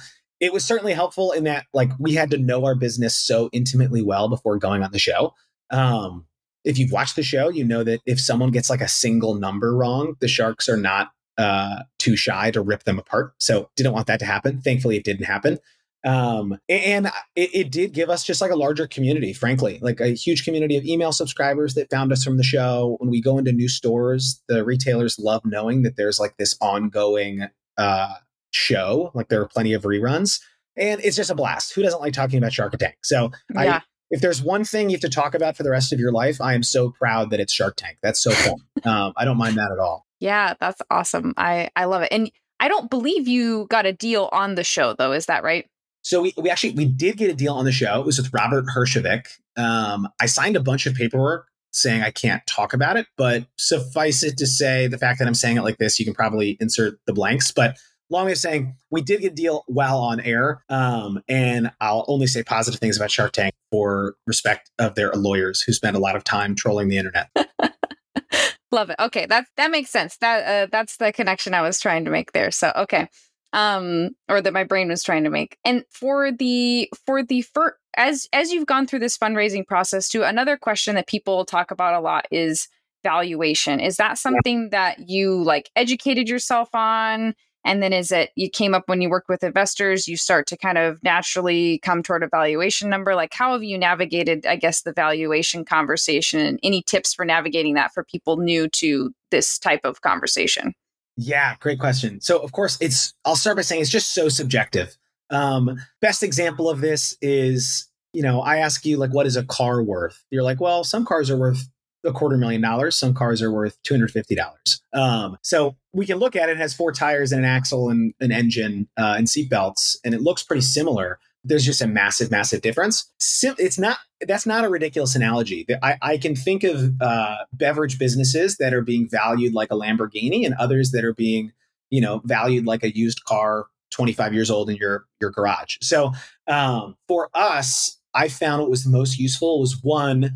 [0.40, 4.02] it was certainly helpful in that, like, we had to know our business so intimately
[4.02, 5.32] well before going on the show.
[5.70, 6.26] Um,
[6.64, 9.76] if you've watched the show, you know that if someone gets like a single number
[9.76, 13.34] wrong, the sharks are not uh, too shy to rip them apart.
[13.38, 14.60] So didn't want that to happen.
[14.60, 15.58] Thankfully, it didn't happen.
[16.04, 20.08] Um, and it, it, did give us just like a larger community, frankly, like a
[20.08, 22.96] huge community of email subscribers that found us from the show.
[23.00, 27.48] When we go into new stores, the retailers love knowing that there's like this ongoing
[27.78, 28.14] uh,
[28.50, 30.40] show, like there are plenty of reruns.
[30.76, 31.74] And it's just a blast.
[31.74, 32.96] Who doesn't like talking about Shark Tank?
[33.02, 33.76] So yeah.
[33.76, 36.12] I, if there's one thing you have to talk about for the rest of your
[36.12, 37.98] life, I am so proud that it's Shark Tank.
[38.02, 38.56] That's so fun.
[38.84, 40.06] um, I don't mind that at all.
[40.20, 41.34] Yeah, that's awesome.
[41.36, 42.08] I I love it.
[42.10, 45.12] And I don't believe you got a deal on the show though.
[45.12, 45.66] Is that right?
[46.04, 47.98] So we, we actually we did get a deal on the show.
[47.98, 49.26] It was with Robert Herjavec.
[49.56, 54.22] Um, I signed a bunch of paperwork saying I can't talk about it, but suffice
[54.22, 57.00] it to say, the fact that I'm saying it like this, you can probably insert
[57.06, 57.50] the blanks.
[57.50, 57.78] But
[58.10, 62.26] long of saying, we did get a deal while on air, um, and I'll only
[62.26, 66.16] say positive things about Shark Tank for respect of their lawyers who spend a lot
[66.16, 67.30] of time trolling the internet.
[68.70, 68.96] Love it.
[69.00, 70.16] Okay, that that makes sense.
[70.18, 72.50] That uh, that's the connection I was trying to make there.
[72.50, 73.08] So okay
[73.54, 75.56] um or that my brain was trying to make.
[75.64, 80.24] And for the for the for as as you've gone through this fundraising process too
[80.24, 82.68] another question that people talk about a lot is
[83.04, 83.80] valuation.
[83.80, 87.34] Is that something that you like educated yourself on?
[87.66, 90.56] And then is it you came up when you work with investors you start to
[90.56, 93.14] kind of naturally come toward a valuation number?
[93.14, 96.40] Like how have you navigated i guess the valuation conversation?
[96.40, 100.74] And any tips for navigating that for people new to this type of conversation
[101.16, 102.20] yeah, great question.
[102.20, 104.96] So, of course, it's, I'll start by saying it's just so subjective.
[105.30, 109.44] Um, best example of this is, you know, I ask you, like, what is a
[109.44, 110.24] car worth?
[110.30, 111.68] You're like, well, some cars are worth
[112.04, 112.96] a quarter million dollars.
[112.96, 114.80] Some cars are worth $250.
[114.92, 118.12] Um, so we can look at it, it has four tires and an axle and
[118.20, 122.62] an engine uh, and seatbelts, and it looks pretty similar there's just a massive, massive
[122.62, 123.10] difference.
[123.42, 125.66] It's not that's not a ridiculous analogy.
[125.82, 130.44] I, I can think of uh, beverage businesses that are being valued like a Lamborghini,
[130.44, 131.52] and others that are being,
[131.90, 135.76] you know, valued like a used car, 25 years old in your your garage.
[135.80, 136.12] So
[136.46, 140.34] um, for us, I found what was most useful was one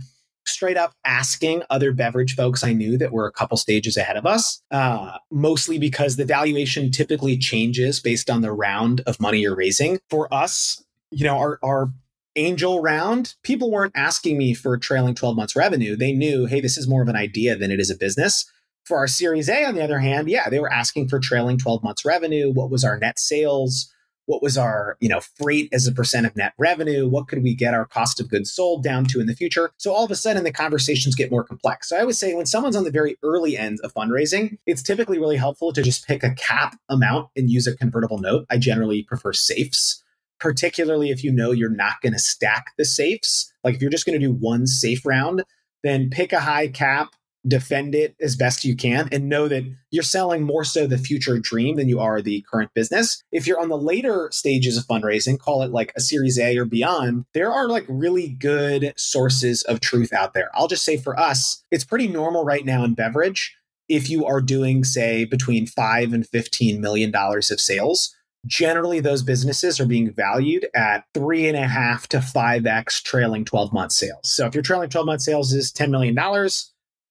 [0.48, 4.26] straight up asking other beverage folks I knew that were a couple stages ahead of
[4.26, 9.54] us, uh, mostly because the valuation typically changes based on the round of money you're
[9.54, 9.98] raising.
[10.08, 11.92] For us, you know, our, our
[12.38, 15.96] angel round, people weren't asking me for trailing 12 months revenue.
[15.96, 18.50] They knew, hey, this is more of an idea than it is a business.
[18.84, 21.82] For our Series A, on the other hand, yeah, they were asking for trailing 12
[21.82, 22.50] months revenue.
[22.50, 23.92] What was our net sales?
[24.24, 27.08] What was our, you know, freight as a percent of net revenue?
[27.08, 29.70] What could we get our cost of goods sold down to in the future?
[29.78, 31.88] So all of a sudden the conversations get more complex.
[31.88, 35.18] So I would say when someone's on the very early end of fundraising, it's typically
[35.18, 38.44] really helpful to just pick a cap amount and use a convertible note.
[38.50, 40.02] I generally prefer safes
[40.40, 43.52] particularly if you know you're not going to stack the safes.
[43.64, 45.44] Like if you're just going to do one safe round,
[45.82, 47.10] then pick a high cap,
[47.46, 51.38] defend it as best you can, and know that you're selling more so the future
[51.38, 53.22] dream than you are the current business.
[53.32, 56.64] If you're on the later stages of fundraising, call it like a series A or
[56.64, 60.50] beyond, there are like really good sources of truth out there.
[60.54, 63.54] I'll just say for us, it's pretty normal right now in beverage.
[63.88, 68.14] If you are doing, say, between five and $15 million of sales,
[68.46, 73.44] generally those businesses are being valued at three and a half to five X trailing
[73.44, 74.20] 12 month sales.
[74.24, 76.16] So if your trailing 12 month sales is $10 million,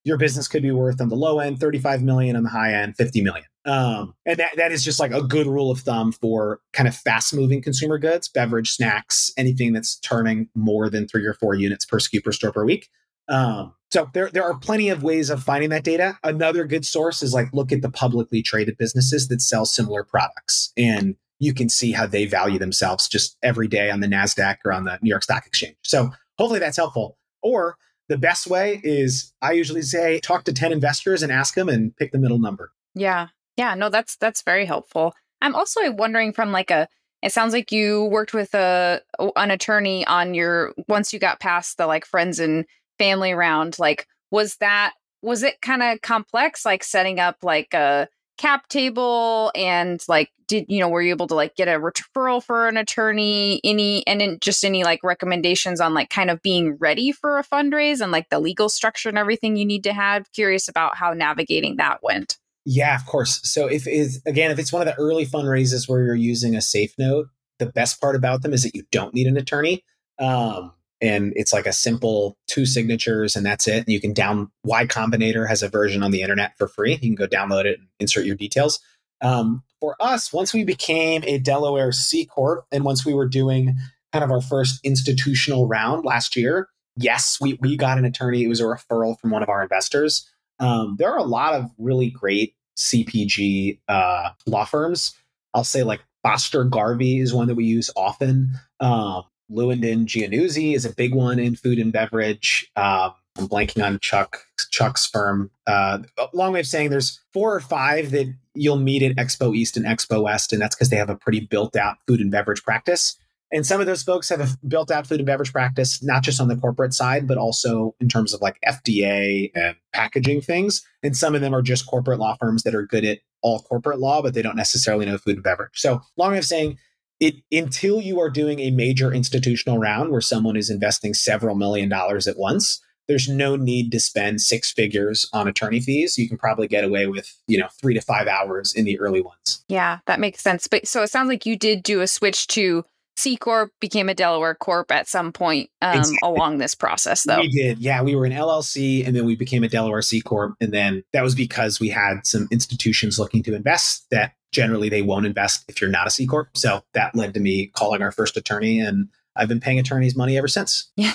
[0.03, 2.95] your business could be worth on the low end 35 million, on the high end
[2.95, 3.45] 50 million.
[3.65, 6.95] Um, and that, that is just like a good rule of thumb for kind of
[6.95, 11.85] fast moving consumer goods, beverage, snacks, anything that's turning more than three or four units
[11.85, 12.87] per SKU per store per week.
[13.27, 16.17] Um, so there, there are plenty of ways of finding that data.
[16.23, 20.73] Another good source is like look at the publicly traded businesses that sell similar products
[20.77, 24.73] and you can see how they value themselves just every day on the NASDAQ or
[24.73, 25.77] on the New York Stock Exchange.
[25.83, 27.17] So hopefully that's helpful.
[27.41, 27.77] Or
[28.09, 31.95] the best way is I usually say talk to 10 investors and ask them and
[31.95, 32.71] pick the middle number.
[32.95, 33.27] Yeah.
[33.55, 35.13] Yeah, no that's that's very helpful.
[35.41, 36.87] I'm also wondering from like a
[37.23, 39.01] it sounds like you worked with a
[39.35, 42.65] an attorney on your once you got past the like friends and
[42.97, 48.07] family round like was that was it kind of complex like setting up like a
[48.37, 52.41] cap table and like did you know were you able to like get a referral
[52.41, 53.59] for an attorney?
[53.63, 58.01] Any and just any like recommendations on like kind of being ready for a fundraise
[58.01, 60.31] and like the legal structure and everything you need to have?
[60.31, 62.37] Curious about how navigating that went.
[62.65, 63.41] Yeah of course.
[63.43, 66.61] So if is again if it's one of the early fundraisers where you're using a
[66.61, 67.27] safe note
[67.59, 69.83] the best part about them is that you don't need an attorney
[70.19, 73.79] um, and it's like a simple two signatures and that's it.
[73.79, 76.93] And you can down Y Combinator has a version on the internet for free.
[76.93, 78.79] You can go download it and insert your details.
[79.21, 83.75] Um, for us, once we became a Delaware C corp, and once we were doing
[84.11, 88.43] kind of our first institutional round last year, yes, we we got an attorney.
[88.43, 90.29] It was a referral from one of our investors.
[90.59, 95.15] Um, there are a lot of really great CPG uh, law firms.
[95.53, 98.51] I'll say like Foster Garvey is one that we use often.
[98.79, 102.69] Um, Lewin Giannuzzi is a big one in food and beverage.
[102.75, 105.51] Um, I'm blanking on Chuck Chuck's firm.
[105.65, 105.99] Uh,
[106.33, 109.85] long way of saying there's four or five that you'll meet at Expo East and
[109.85, 113.15] Expo West, and that's because they have a pretty built out food and beverage practice.
[113.51, 116.41] And some of those folks have a built out food and beverage practice, not just
[116.41, 120.85] on the corporate side, but also in terms of like FDA and packaging things.
[121.01, 123.99] And some of them are just corporate law firms that are good at all corporate
[123.99, 125.71] law, but they don't necessarily know food and beverage.
[125.75, 126.77] So, long way of saying,
[127.19, 131.89] it until you are doing a major institutional round where someone is investing several million
[131.89, 136.37] dollars at once there's no need to spend six figures on attorney fees you can
[136.37, 139.99] probably get away with you know three to five hours in the early ones yeah
[140.05, 142.83] that makes sense but so it sounds like you did do a switch to
[143.17, 146.19] C Corp became a Delaware Corp at some point um, exactly.
[146.21, 147.39] along this process, though.
[147.39, 147.79] We did.
[147.79, 150.53] Yeah, we were an LLC and then we became a Delaware C Corp.
[150.61, 155.01] And then that was because we had some institutions looking to invest that generally they
[155.01, 156.49] won't invest if you're not a C Corp.
[156.55, 160.37] So that led to me calling our first attorney and I've been paying attorneys money
[160.37, 160.91] ever since.
[160.95, 161.13] Yeah.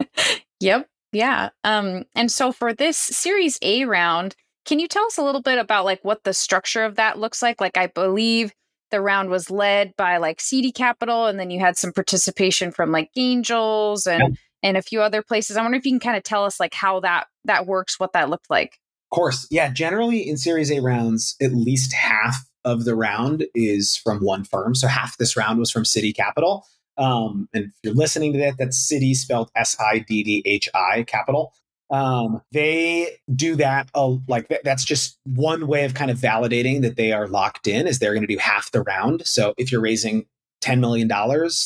[0.60, 0.88] yep.
[1.12, 1.50] Yeah.
[1.62, 5.58] Um, and so for this Series A round, can you tell us a little bit
[5.58, 7.60] about like what the structure of that looks like?
[7.60, 8.52] Like I believe
[8.90, 12.92] the round was led by like Siddhi Capital, and then you had some participation from
[12.92, 14.28] like Angels and yeah.
[14.62, 15.56] and a few other places.
[15.56, 18.12] I wonder if you can kind of tell us like how that that works, what
[18.12, 18.78] that looked like.
[19.10, 19.70] Of course, yeah.
[19.70, 24.74] Generally, in Series A rounds, at least half of the round is from one firm.
[24.74, 26.66] So half this round was from Siddhi Capital.
[26.98, 30.68] Um, and if you're listening to that, that's Siddhi spelled S I D D H
[30.74, 31.52] I Capital.
[31.90, 36.96] Um, they do that uh, like that's just one way of kind of validating that
[36.96, 39.26] they are locked in is they're going to do half the round.
[39.26, 40.24] So if you're raising
[40.62, 41.08] $10 million,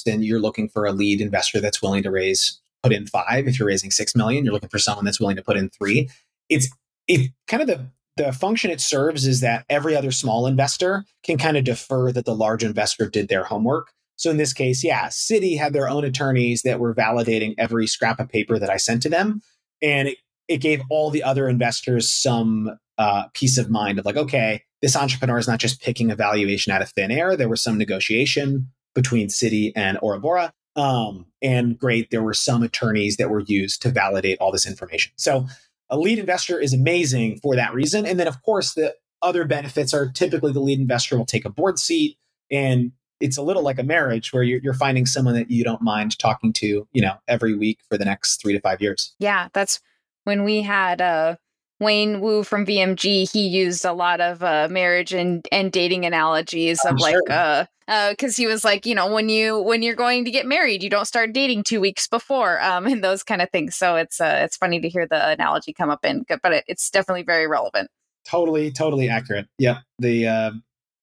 [0.05, 3.47] then you're looking for a lead investor that's willing to raise, put in five.
[3.47, 6.09] If you're raising 6 million, you're looking for someone that's willing to put in three.
[6.49, 6.69] It's,
[7.07, 11.39] it kind of the, the function it serves is that every other small investor can
[11.39, 13.93] kind of defer that the large investor did their homework.
[14.17, 18.19] So in this case, yeah, Siddhi had their own attorneys that were validating every scrap
[18.19, 19.43] of paper that I sent to them
[19.83, 24.17] and it, it gave all the other investors some uh, peace of mind of like,
[24.17, 27.37] okay, this entrepreneur is not just picking a valuation out of thin air.
[27.37, 30.53] There was some negotiation between Siddhi and Aura Bora.
[30.77, 35.13] Um, and great, there were some attorneys that were used to validate all this information.
[35.17, 35.47] So
[35.89, 38.07] a lead investor is amazing for that reason.
[38.07, 41.51] And then, of course, the other benefits are typically the lead investor will take a
[41.51, 42.19] board seat
[42.51, 45.81] and it's a little like a marriage where you're, you're finding someone that you don't
[45.81, 49.15] mind talking to, you know, every week for the next three to five years.
[49.19, 49.81] Yeah, that's
[50.25, 51.37] when we had uh,
[51.81, 53.31] Wayne Wu from VMG.
[53.31, 57.33] He used a lot of uh, marriage and and dating analogies of I'm like, sure.
[57.33, 57.65] uh,
[58.11, 60.83] because uh, he was like, you know, when you when you're going to get married,
[60.83, 63.77] you don't start dating two weeks before, um, and those kind of things.
[63.77, 66.91] So it's uh, it's funny to hear the analogy come up in, but it, it's
[66.91, 67.91] definitely very relevant.
[68.27, 69.47] Totally, totally accurate.
[69.59, 69.77] Yep.
[70.01, 70.51] The uh,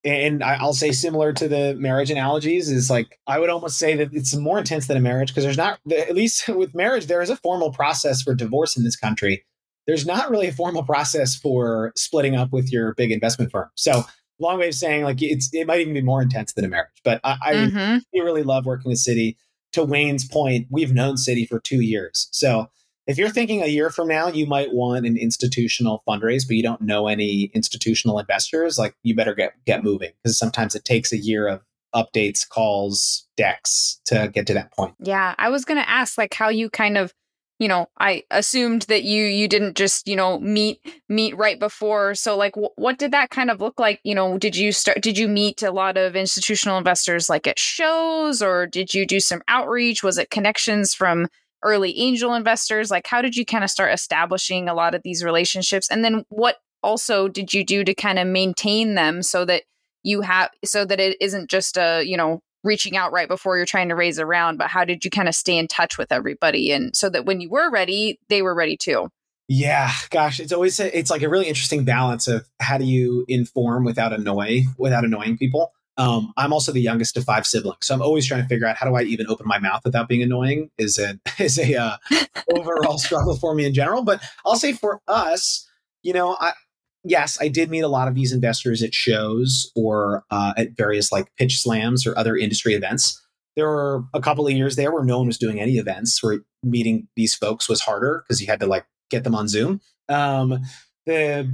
[0.04, 4.14] and I'll say similar to the marriage analogies is like I would almost say that
[4.14, 7.30] it's more intense than a marriage because there's not at least with marriage there is
[7.30, 9.46] a formal process for divorce in this country.
[9.88, 13.70] There's not really a formal process for splitting up with your big investment firm.
[13.76, 14.04] So
[14.40, 16.90] long way of saying like it's it might even be more intense than a marriage.
[17.04, 18.20] But I, I mm-hmm.
[18.20, 19.36] really love working with Siddhi.
[19.74, 22.30] To Wayne's point, we've known Siddhi for two years.
[22.32, 22.70] So
[23.08, 26.64] if you're thinking a year from now, you might want an institutional fundraise, but you
[26.64, 31.12] don't know any institutional investors, like you better get get moving because sometimes it takes
[31.12, 31.62] a year of
[31.96, 34.96] updates, calls, decks to get to that point.
[35.00, 37.14] Yeah, I was going to ask like how you kind of
[37.60, 42.16] you know i assumed that you you didn't just you know meet meet right before.
[42.16, 44.00] So like w- what did that kind of look like?
[44.04, 47.60] You know did you start did you meet a lot of institutional investors like at
[47.60, 50.04] shows or did you do some outreach?
[50.04, 51.28] Was it connections from
[51.64, 52.92] early angel investors?
[52.92, 55.90] Like how did you kind of start establishing a lot of these relationships?
[55.90, 59.64] And then what also did you do to kind of maintain them so that
[60.04, 63.66] you have so that it isn't just a you know reaching out right before you're
[63.66, 66.12] trying to raise a round, but how did you kind of stay in touch with
[66.12, 69.10] everybody and so that when you were ready, they were ready too?
[69.50, 73.26] Yeah, gosh, it's always a, it's like a really interesting balance of how do you
[73.28, 75.74] inform without annoy without annoying people.
[75.98, 78.78] Um, I'm also the youngest of five siblings, so I'm always trying to figure out
[78.78, 80.72] how do I even open my mouth without being annoying.
[80.78, 81.98] Is a is a uh,
[82.56, 84.02] overall struggle for me in general.
[84.02, 85.68] But I'll say for us,
[86.04, 86.54] you know, I
[87.04, 91.12] yes, I did meet a lot of these investors at shows or uh, at various
[91.12, 93.20] like pitch slams or other industry events.
[93.56, 96.40] There were a couple of years there where no one was doing any events, where
[96.64, 99.80] meeting these folks was harder because you had to like get them on Zoom.
[100.10, 100.60] Um,
[101.06, 101.52] the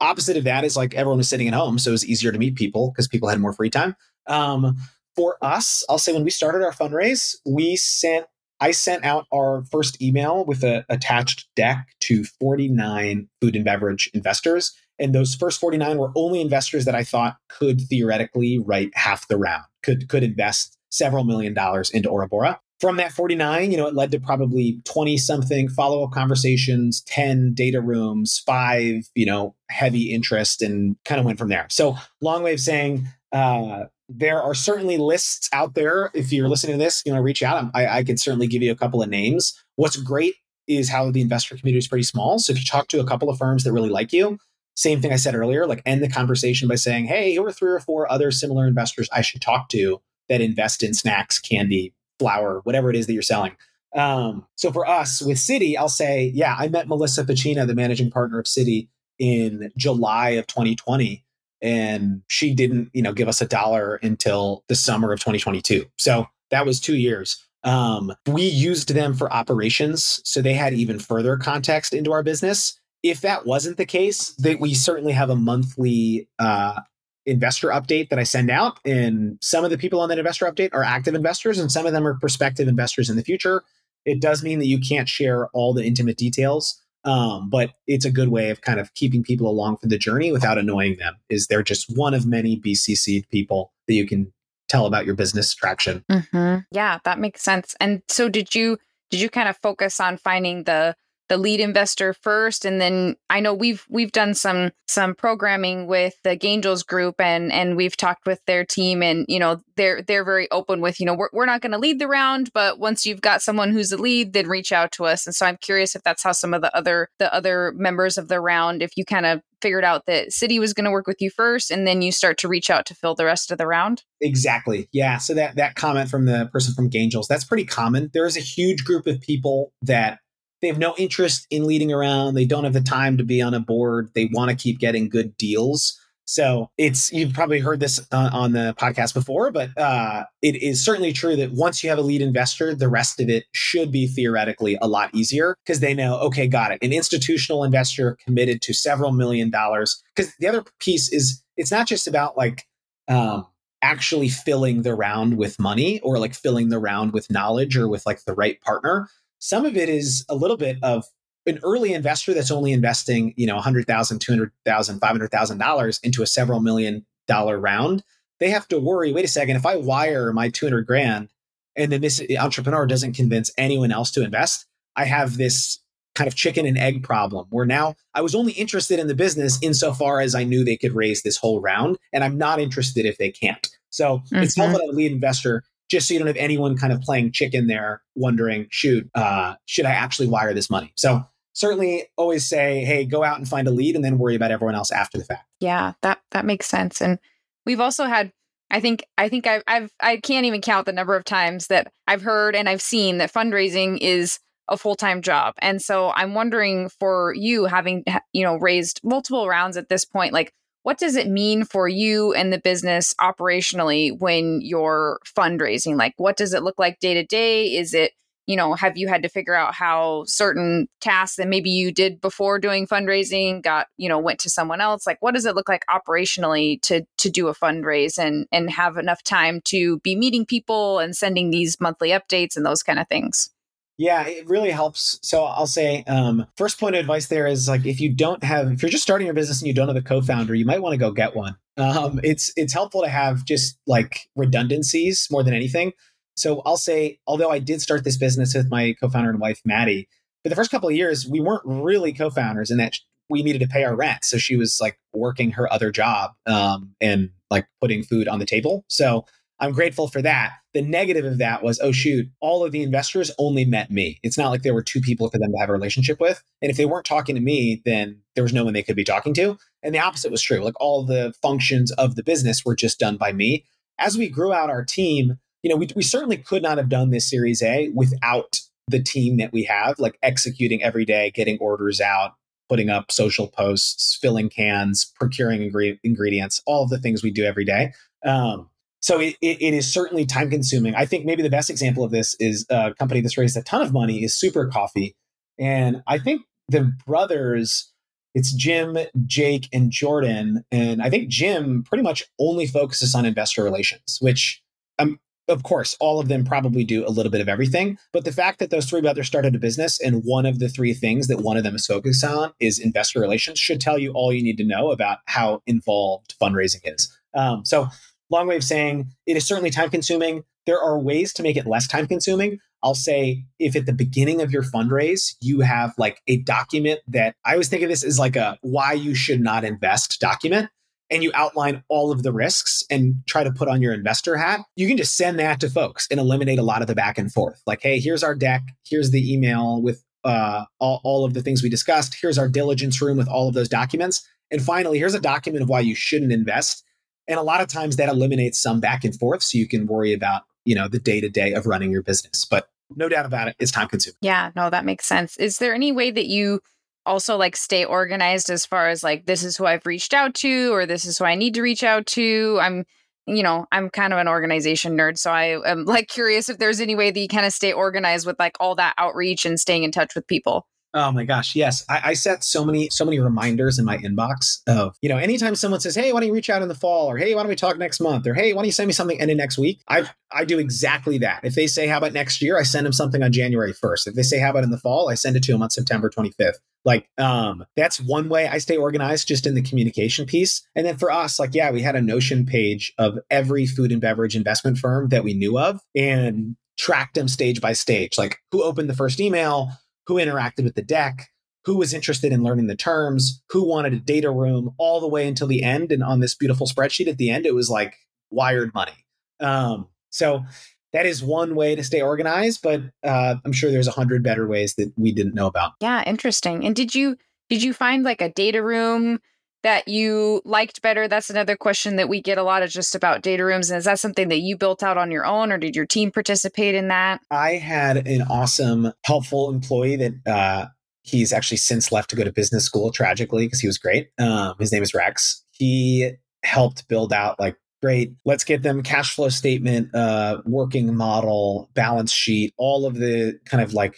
[0.00, 2.38] opposite of that is like everyone was sitting at home, so it was easier to
[2.38, 3.94] meet people because people had more free time.
[4.26, 4.76] Um,
[5.14, 8.26] for us, I'll say when we started our fundraise, we sent
[8.58, 14.10] I sent out our first email with an attached deck to 49 food and beverage
[14.14, 19.28] investors and those first 49 were only investors that I thought could theoretically write half
[19.28, 22.60] the round, could could invest several million dollars into Aura Bora.
[22.78, 27.80] From that 49, you know, it led to probably 20 something follow-up conversations, 10 data
[27.80, 31.66] rooms, five, you know, heavy interest and kind of went from there.
[31.70, 36.10] So long way of saying uh, there are certainly lists out there.
[36.12, 37.70] If you're listening to this, you know, reach out.
[37.74, 39.58] I, I could certainly give you a couple of names.
[39.76, 40.34] What's great
[40.66, 42.38] is how the investor community is pretty small.
[42.38, 44.38] So if you talk to a couple of firms that really like you,
[44.76, 47.72] same thing I said earlier, like end the conversation by saying, hey, here are three
[47.72, 52.60] or four other similar investors I should talk to that invest in snacks, candy, flour,
[52.64, 53.56] whatever it is that you're selling.
[53.94, 58.10] Um, so for us with Siddhi, I'll say, yeah, I met Melissa Facchina, the managing
[58.10, 61.24] partner of Siddhi, in July of 2020.
[61.62, 65.86] And she didn't, you know, give us a dollar until the summer of 2022.
[65.96, 67.42] So that was two years.
[67.64, 70.20] Um, we used them for operations.
[70.24, 74.60] So they had even further context into our business if that wasn't the case, that
[74.60, 76.80] we certainly have a monthly uh,
[77.24, 80.70] investor update that I send out, and some of the people on that investor update
[80.72, 83.62] are active investors, and some of them are prospective investors in the future.
[84.04, 88.10] It does mean that you can't share all the intimate details, um, but it's a
[88.10, 91.14] good way of kind of keeping people along for the journey without annoying them.
[91.28, 94.32] Is they're just one of many BCC people that you can
[94.68, 96.04] tell about your business traction.
[96.10, 96.58] Mm-hmm.
[96.72, 97.74] Yeah, that makes sense.
[97.80, 98.78] And so, did you
[99.10, 100.94] did you kind of focus on finding the
[101.28, 102.64] the lead investor first.
[102.64, 107.52] And then i know we've we've done some some programming with the Gangels group and
[107.52, 111.06] and we've talked with their team and you know they're they're very open with you
[111.06, 113.92] know we're, we're not going to lead the round but once you've got someone who's
[113.92, 115.26] a lead then reach out to us.
[115.26, 118.28] And so i'm curious if that's how some of the other the other members of
[118.28, 121.20] the round if you kind of figured out that Siddhi was going to work with
[121.20, 123.66] you first and then you start to reach out to fill the rest of the
[123.66, 124.04] round.
[124.20, 124.88] Exactly.
[124.92, 125.18] Yeah.
[125.18, 128.10] So that that comment from the person from Gangels that's pretty common.
[128.12, 130.20] There is a huge group of people that
[130.62, 132.34] they have no interest in leading around.
[132.34, 134.10] They don't have the time to be on a board.
[134.14, 136.00] They want to keep getting good deals.
[136.28, 140.84] So it's you've probably heard this uh, on the podcast before, but uh, it is
[140.84, 144.08] certainly true that once you have a lead investor, the rest of it should be
[144.08, 146.78] theoretically a lot easier because they know, okay, got it.
[146.82, 150.02] An institutional investor committed to several million dollars.
[150.16, 152.64] Because the other piece is it's not just about like
[153.06, 153.46] um,
[153.80, 158.04] actually filling the round with money or like filling the round with knowledge or with
[158.04, 161.04] like the right partner some of it is a little bit of
[161.46, 167.06] an early investor that's only investing, you know, $100,000, $200,000, $500,000 into a several million
[167.26, 168.02] dollar round.
[168.40, 171.28] They have to worry, wait a second, if I wire my 200 grand
[171.76, 175.78] and then this entrepreneur doesn't convince anyone else to invest, I have this
[176.14, 179.58] kind of chicken and egg problem where now I was only interested in the business
[179.62, 183.18] insofar as I knew they could raise this whole round, and I'm not interested if
[183.18, 183.68] they can't.
[183.90, 184.36] So mm-hmm.
[184.36, 187.32] it's helpful that a lead investor just so you don't have anyone kind of playing
[187.32, 190.92] chicken there, wondering, shoot, uh, should I actually wire this money?
[190.96, 194.50] So certainly always say, hey, go out and find a lead and then worry about
[194.50, 195.46] everyone else after the fact.
[195.60, 197.00] Yeah, that that makes sense.
[197.00, 197.18] And
[197.64, 198.32] we've also had
[198.70, 201.92] I think I think I've I've I can't even count the number of times that
[202.06, 205.54] I've heard and I've seen that fundraising is a full-time job.
[205.58, 210.32] And so I'm wondering for you having you know raised multiple rounds at this point
[210.32, 210.52] like
[210.86, 215.96] what does it mean for you and the business operationally when you're fundraising?
[215.96, 217.76] Like, what does it look like day to day?
[217.76, 218.12] Is it
[218.46, 222.20] you know, have you had to figure out how certain tasks that maybe you did
[222.20, 225.08] before doing fundraising got, you know, went to someone else?
[225.08, 228.96] Like what does it look like operationally to to do a fundraise and and have
[228.96, 233.08] enough time to be meeting people and sending these monthly updates and those kind of
[233.08, 233.50] things?
[233.98, 235.18] Yeah, it really helps.
[235.22, 238.70] So I'll say, um, first point of advice there is like if you don't have,
[238.70, 240.92] if you're just starting your business and you don't have a co-founder, you might want
[240.92, 241.56] to go get one.
[241.78, 245.92] Um, it's it's helpful to have just like redundancies more than anything.
[246.36, 250.08] So I'll say, although I did start this business with my co-founder and wife Maddie,
[250.42, 252.98] for the first couple of years we weren't really co-founders, in that
[253.30, 254.24] we needed to pay our rent.
[254.24, 258.46] So she was like working her other job um, and like putting food on the
[258.46, 258.84] table.
[258.88, 259.24] So
[259.58, 260.52] I'm grateful for that.
[260.74, 264.18] The negative of that was, oh, shoot, all of the investors only met me.
[264.22, 266.42] It's not like there were two people for them to have a relationship with.
[266.60, 269.04] And if they weren't talking to me, then there was no one they could be
[269.04, 269.56] talking to.
[269.82, 270.62] And the opposite was true.
[270.62, 273.64] Like all the functions of the business were just done by me.
[273.98, 277.10] As we grew out our team, you know, we, we certainly could not have done
[277.10, 282.00] this Series A without the team that we have, like executing every day, getting orders
[282.00, 282.34] out,
[282.68, 287.44] putting up social posts, filling cans, procuring ingre- ingredients, all of the things we do
[287.44, 287.92] every day.
[288.24, 288.68] Um,
[289.00, 290.94] so it, it, it is certainly time consuming.
[290.94, 293.82] I think maybe the best example of this is a company that's raised a ton
[293.82, 295.14] of money is Super Coffee.
[295.58, 297.92] And I think the brothers,
[298.34, 300.64] it's Jim, Jake, and Jordan.
[300.70, 304.62] And I think Jim pretty much only focuses on investor relations, which
[304.98, 305.18] um,
[305.48, 307.98] of course, all of them probably do a little bit of everything.
[308.12, 310.94] But the fact that those three brothers started a business and one of the three
[310.94, 314.32] things that one of them is focused on is investor relations should tell you all
[314.32, 317.16] you need to know about how involved fundraising is.
[317.34, 317.88] Um, so
[318.30, 320.44] long way of saying it is certainly time consuming.
[320.66, 322.58] There are ways to make it less time consuming.
[322.82, 327.34] I'll say if at the beginning of your fundraise, you have like a document that
[327.44, 330.70] I always think of this as like a why you should not invest document
[331.10, 334.60] and you outline all of the risks and try to put on your investor hat,
[334.74, 337.32] you can just send that to folks and eliminate a lot of the back and
[337.32, 337.62] forth.
[337.66, 341.62] Like, hey, here's our deck, here's the email with uh, all, all of the things
[341.62, 344.26] we discussed, here's our diligence room with all of those documents.
[344.50, 346.84] And finally, here's a document of why you shouldn't invest
[347.28, 350.12] and a lot of times that eliminates some back and forth so you can worry
[350.12, 352.44] about, you know, the day to day of running your business.
[352.44, 354.16] But no doubt about it, it's time consuming.
[354.20, 355.36] Yeah, no, that makes sense.
[355.36, 356.60] Is there any way that you
[357.04, 360.72] also like stay organized as far as like this is who I've reached out to
[360.72, 362.58] or this is who I need to reach out to?
[362.60, 362.84] I'm
[363.28, 366.80] you know, I'm kind of an organization nerd, so I am like curious if there's
[366.80, 369.82] any way that you kind of stay organized with like all that outreach and staying
[369.82, 370.66] in touch with people.
[370.96, 371.84] Oh my gosh, yes.
[371.90, 375.54] I, I, set so many, so many reminders in my inbox of, you know, anytime
[375.54, 377.10] someone says, Hey, why don't you reach out in the fall?
[377.10, 378.26] Or hey, why don't we talk next month?
[378.26, 379.82] Or hey, why don't you send me something end of next week?
[379.88, 381.44] I I do exactly that.
[381.44, 382.58] If they say, How about next year?
[382.58, 384.06] I send them something on January 1st.
[384.06, 385.10] If they say, How about in the fall?
[385.10, 386.54] I send it to them on September 25th.
[386.86, 390.66] Like, um, that's one way I stay organized just in the communication piece.
[390.74, 394.00] And then for us, like, yeah, we had a Notion page of every food and
[394.00, 398.18] beverage investment firm that we knew of and tracked them stage by stage.
[398.18, 399.70] Like who opened the first email,
[400.06, 401.28] who interacted with the deck,
[401.64, 405.26] who was interested in learning the terms, who wanted a data room, all the way
[405.26, 405.92] until the end.
[405.92, 407.96] And on this beautiful spreadsheet at the end, it was like
[408.30, 409.04] wired money.
[409.40, 410.44] Um, so
[410.92, 414.46] that is one way to stay organized, but uh, I'm sure there's a hundred better
[414.46, 415.72] ways that we didn't know about.
[415.80, 416.64] Yeah, interesting.
[416.64, 417.16] And did you
[417.50, 419.20] did you find like a data room
[419.66, 421.08] that you liked better?
[421.08, 423.68] That's another question that we get a lot of just about data rooms.
[423.68, 426.12] And is that something that you built out on your own or did your team
[426.12, 427.20] participate in that?
[427.32, 430.66] I had an awesome, helpful employee that uh,
[431.02, 434.10] he's actually since left to go to business school tragically because he was great.
[434.20, 435.44] Um, his name is Rex.
[435.50, 436.12] He
[436.44, 442.12] helped build out like great let's get them cash flow statement uh working model balance
[442.12, 443.96] sheet all of the kind of like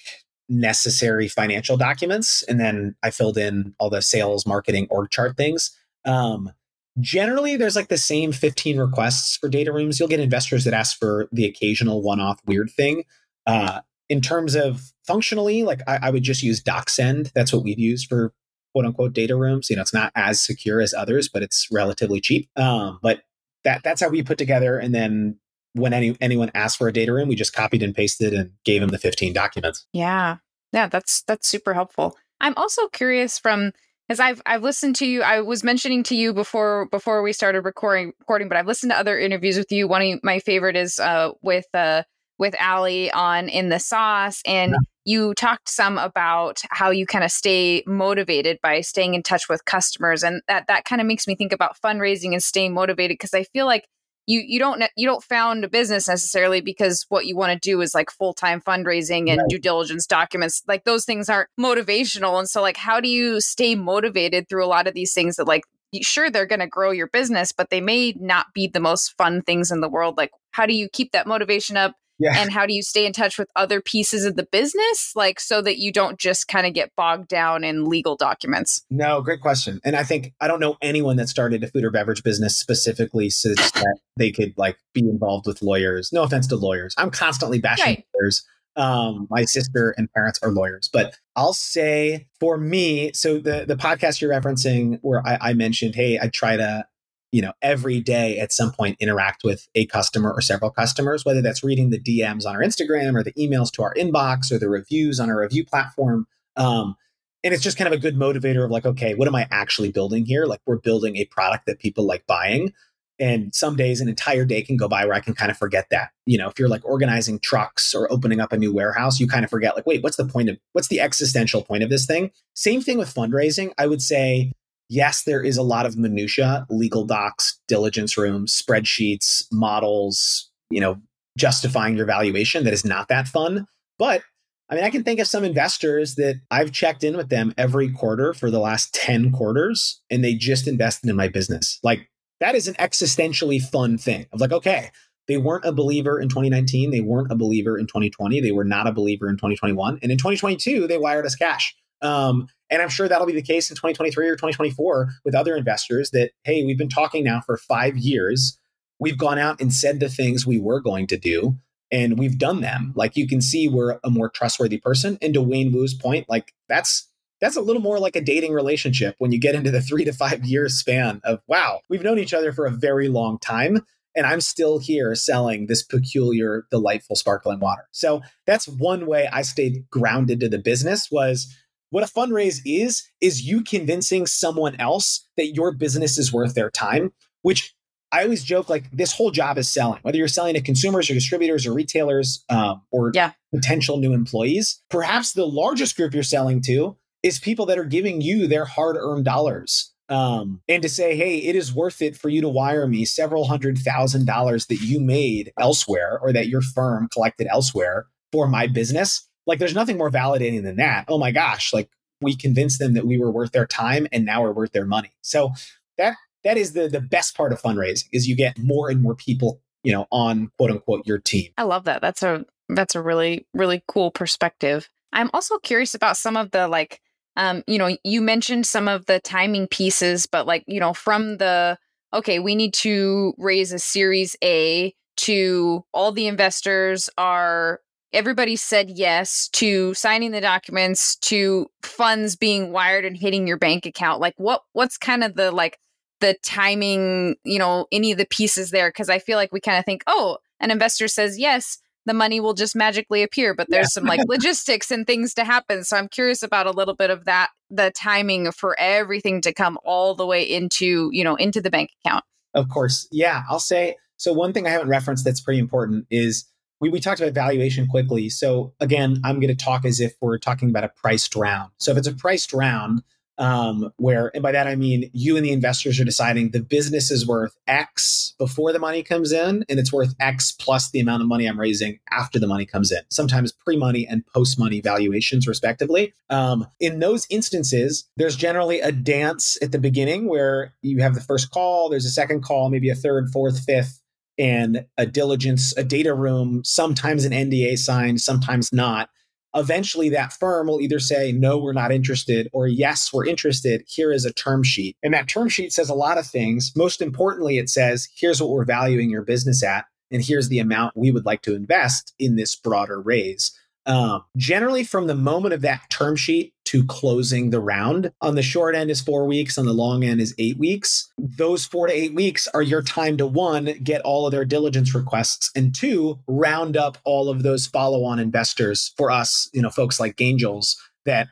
[0.49, 2.43] necessary financial documents.
[2.45, 5.77] And then I filled in all the sales, marketing, org chart things.
[6.05, 6.53] Um,
[7.01, 9.99] generally, there's like the same 15 requests for data rooms.
[9.99, 13.05] You'll get investors that ask for the occasional one off weird thing.
[13.47, 17.33] Uh, in terms of functionally, like I, I would just use DocSend.
[17.33, 18.33] That's what we've used for
[18.73, 19.69] quote unquote data rooms.
[19.69, 22.49] You know, it's not as secure as others, but it's relatively cheap.
[22.57, 23.23] Um, but
[23.65, 24.79] that that's how we put together.
[24.79, 25.39] And then
[25.75, 28.81] when any anyone asked for a data room, we just copied and pasted and gave
[28.81, 29.87] them the 15 documents.
[29.93, 30.37] Yeah.
[30.73, 32.17] Yeah, that's that's super helpful.
[32.41, 33.73] I'm also curious from
[34.07, 35.23] because I've I've listened to you.
[35.23, 38.99] I was mentioning to you before before we started recording recording, but I've listened to
[38.99, 39.89] other interviews with you.
[39.89, 42.03] One of my favorite is uh with uh
[42.39, 44.79] with Ali on in the sauce and yeah.
[45.05, 49.65] you talked some about how you kind of stay motivated by staying in touch with
[49.65, 53.35] customers and that that kind of makes me think about fundraising and staying motivated because
[53.35, 53.87] I feel like
[54.29, 57.81] you you don't you don't found a business necessarily because what you want to do
[57.81, 59.49] is like full-time fundraising and right.
[59.49, 63.75] due diligence documents like those things aren't motivational and so like how do you stay
[63.75, 65.63] motivated through a lot of these things that like
[66.03, 69.41] sure they're going to grow your business but they may not be the most fun
[69.41, 72.33] things in the world like how do you keep that motivation up Yeah.
[72.37, 75.63] And how do you stay in touch with other pieces of the business, like so
[75.63, 78.85] that you don't just kind of get bogged down in legal documents?
[78.91, 79.81] No, great question.
[79.85, 83.31] And I think I don't know anyone that started a food or beverage business specifically
[83.31, 86.13] so that they could like be involved with lawyers.
[86.13, 86.95] No offense to lawyers.
[86.99, 88.07] I'm constantly bashing right.
[88.15, 88.45] lawyers.
[88.77, 93.75] Um, my sister and parents are lawyers, but I'll say for me, so the the
[93.75, 96.87] podcast you're referencing, where I, I mentioned, hey, I try to
[97.33, 101.43] you know every day at some point interact with a customer or several customers whether
[101.43, 104.69] that's reading the dms on our instagram or the emails to our inbox or the
[104.69, 106.27] reviews on our review platform
[106.57, 106.97] um,
[107.45, 109.91] and it's just kind of a good motivator of like okay what am i actually
[109.91, 110.47] building here?
[110.47, 112.73] Like we're building a product that people like buying
[113.21, 115.87] and some days an entire day can go by where i can kind of forget
[115.91, 116.11] that.
[116.27, 119.45] You know if you're like organizing trucks or opening up a new warehouse you kind
[119.45, 122.31] of forget like wait what's the point of what's the existential point of this thing?
[122.55, 123.73] Same thing with fundraising.
[123.79, 124.53] I would say
[124.89, 130.97] yes, there is a lot of minutia, legal docs, diligence rooms, spreadsheets, models, you know,
[131.37, 133.67] justifying your valuation that is not that fun.
[133.99, 134.23] But
[134.71, 137.91] I mean, I can think of some investors that I've checked in with them every
[137.91, 141.79] quarter for the last 10 quarters, and they just invested in my business.
[141.83, 142.09] Like,
[142.41, 144.91] that is an existentially fun thing of like, okay,
[145.27, 146.91] they weren't a believer in 2019.
[146.91, 148.41] They weren't a believer in 2020.
[148.41, 149.99] They were not a believer in 2021.
[150.03, 151.75] And in 2022, they wired us cash.
[152.03, 156.11] Um, and I'm sure that'll be the case in 2023 or 2024 with other investors
[156.11, 158.59] that, hey, we've been talking now for five years.
[159.01, 161.57] We've gone out and said the things we were going to do,
[161.91, 162.93] and we've done them.
[162.97, 165.19] Like you can see, we're a more trustworthy person.
[165.23, 167.09] And to Wayne Wu's point, like that's
[167.41, 170.13] that's a little more like a dating relationship when you get into the three to
[170.13, 173.85] five years span of wow, we've known each other for a very long time.
[174.17, 177.87] And I'm still here selling this peculiar, delightful sparkling water.
[177.93, 181.55] So that's one way I stayed grounded to the business was
[181.91, 186.71] what a fundraise is, is you convincing someone else that your business is worth their
[186.71, 187.13] time,
[187.43, 187.75] which
[188.13, 191.15] I always joke like this whole job is selling, whether you're selling to consumers or
[191.15, 193.33] distributors or retailers um, or yeah.
[193.55, 194.83] potential new employees.
[194.91, 198.97] Perhaps the largest group you're selling to is people that are giving you their hard
[198.99, 199.93] earned dollars.
[200.11, 203.47] Um, and to say, hey, it is worth it for you to wire me several
[203.47, 208.67] hundred thousand dollars that you made elsewhere or that your firm collected elsewhere for my
[208.67, 211.07] business like there's nothing more validating than that.
[211.09, 211.91] Oh my gosh, like
[212.21, 215.11] we convinced them that we were worth their time and now we're worth their money.
[215.23, 215.53] So
[215.97, 219.17] that that is the the best part of fundraising is you get more and more
[219.17, 221.51] people, you know, on quote unquote your team.
[221.57, 222.03] I love that.
[222.03, 224.89] That's a that's a really really cool perspective.
[225.13, 227.01] I'm also curious about some of the like
[227.37, 231.39] um you know, you mentioned some of the timing pieces, but like, you know, from
[231.39, 231.79] the
[232.13, 237.81] okay, we need to raise a series A to all the investors are
[238.13, 243.87] everybody said yes to signing the documents to funds being wired and hitting your bank
[243.87, 244.21] account.
[244.21, 245.79] Like what what's kind of the like
[246.21, 248.89] the timing you know any of the pieces there?
[248.89, 252.41] Because i feel like we kind of think oh an investor says yes the money
[252.41, 254.01] will just magically appear but there's yeah.
[254.01, 255.85] some like logistics and things to happen.
[255.85, 259.79] So i'm curious about a little bit of that the timing for everything to come
[259.85, 262.25] all the way into you know into the bank account.
[262.55, 263.07] Of course.
[263.13, 266.47] Yeah i'll say so one thing i haven't referenced that's pretty important is
[266.81, 268.29] we, we talked about valuation quickly.
[268.29, 271.71] So again, I'm going to talk as if we're talking about a priced round.
[271.79, 273.03] So if it's a priced round,
[273.39, 277.11] um, where, and by that I mean you and the investors are deciding the business
[277.11, 281.23] is worth X before the money comes in, and it's worth X plus the amount
[281.23, 283.03] of money I'm raising after the money comes in.
[283.11, 286.13] Sometimes pre money and post money valuations, respectively.
[286.31, 291.21] Um, in those instances, there's generally a dance at the beginning where you have the
[291.21, 294.03] first call, there's a second call, maybe a third, fourth, fifth
[294.39, 299.11] and a diligence, a data room, sometimes an NDA signed, sometimes not.
[299.55, 303.83] Eventually, that firm will either say, no, we're not interested, or yes, we're interested.
[303.87, 304.97] Here is a term sheet.
[305.03, 306.73] And that term sheet says a lot of things.
[306.77, 310.97] Most importantly, it says, here's what we're valuing your business at, and here's the amount
[310.97, 313.59] we would like to invest in this broader raise.
[313.87, 318.43] Um, generally, from the moment of that term sheet to closing the round, on the
[318.43, 321.11] short end is four weeks, on the long end is eight weeks.
[321.17, 324.95] Those four to eight weeks are your time to one, get all of their diligence
[324.95, 329.71] requests, and two, round up all of those follow on investors for us, you know,
[329.71, 331.29] folks like Angels that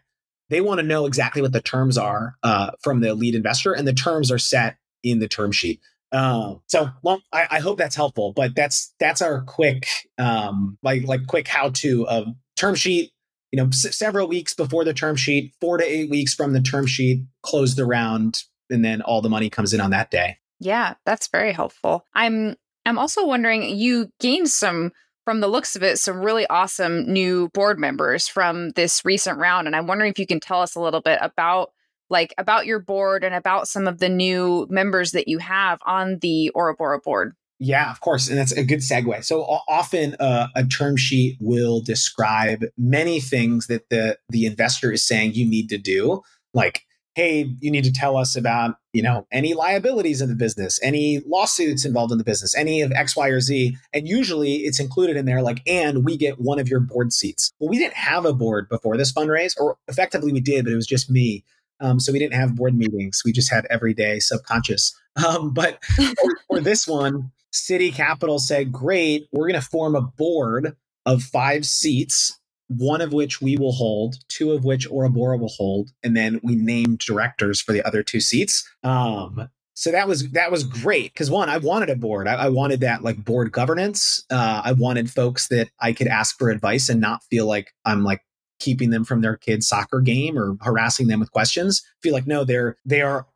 [0.49, 3.87] they want to know exactly what the terms are uh, from the lead investor, and
[3.87, 5.81] the terms are set in the term sheet.
[6.13, 9.87] Um, so well, I, I, hope that's helpful, but that's that's our quick
[10.19, 13.11] um, like like quick how to of term sheet,
[13.57, 16.61] you know, s- several weeks before the term sheet, four to eight weeks from the
[16.61, 20.37] term sheet, close the round, and then all the money comes in on that day.
[20.61, 22.05] Yeah, that's very helpful.
[22.15, 24.93] I'm I'm also wondering you gained some
[25.25, 29.67] from the looks of it some really awesome new board members from this recent round
[29.67, 31.73] and I'm wondering if you can tell us a little bit about
[32.11, 36.19] like about your board and about some of the new members that you have on
[36.21, 37.35] the Aura Bora board.
[37.59, 38.29] Yeah, of course.
[38.29, 39.25] And that's a good segue.
[39.25, 45.07] So often uh, a term sheet will describe many things that the the investor is
[45.07, 46.87] saying you need to do, like
[47.17, 51.23] hey, you need to tell us about, you know, any liabilities in the business, any
[51.27, 53.75] lawsuits involved in the business, any of X, Y, or Z.
[53.95, 57.51] And usually it's included in there like, and we get one of your board seats.
[57.59, 60.77] Well, we didn't have a board before this fundraise, or effectively we did, but it
[60.77, 61.43] was just me.
[61.81, 63.23] Um, so we didn't have board meetings.
[63.25, 64.95] We just had everyday subconscious.
[65.27, 70.03] Um, but for, for this one, Siddhi Capital said, great, we're going to form a
[70.03, 72.39] board of five seats
[72.69, 76.41] one of which we will hold, two of which Aura Bora will hold, and then
[76.43, 78.69] we named directors for the other two seats.
[78.83, 82.27] Um, so that was that was great because one, I wanted a board.
[82.27, 84.25] I, I wanted that like board governance.
[84.31, 88.03] Uh, I wanted folks that I could ask for advice and not feel like I'm
[88.03, 88.23] like
[88.59, 91.83] keeping them from their kid's soccer game or harassing them with questions.
[92.03, 93.27] Feel like no, they're they are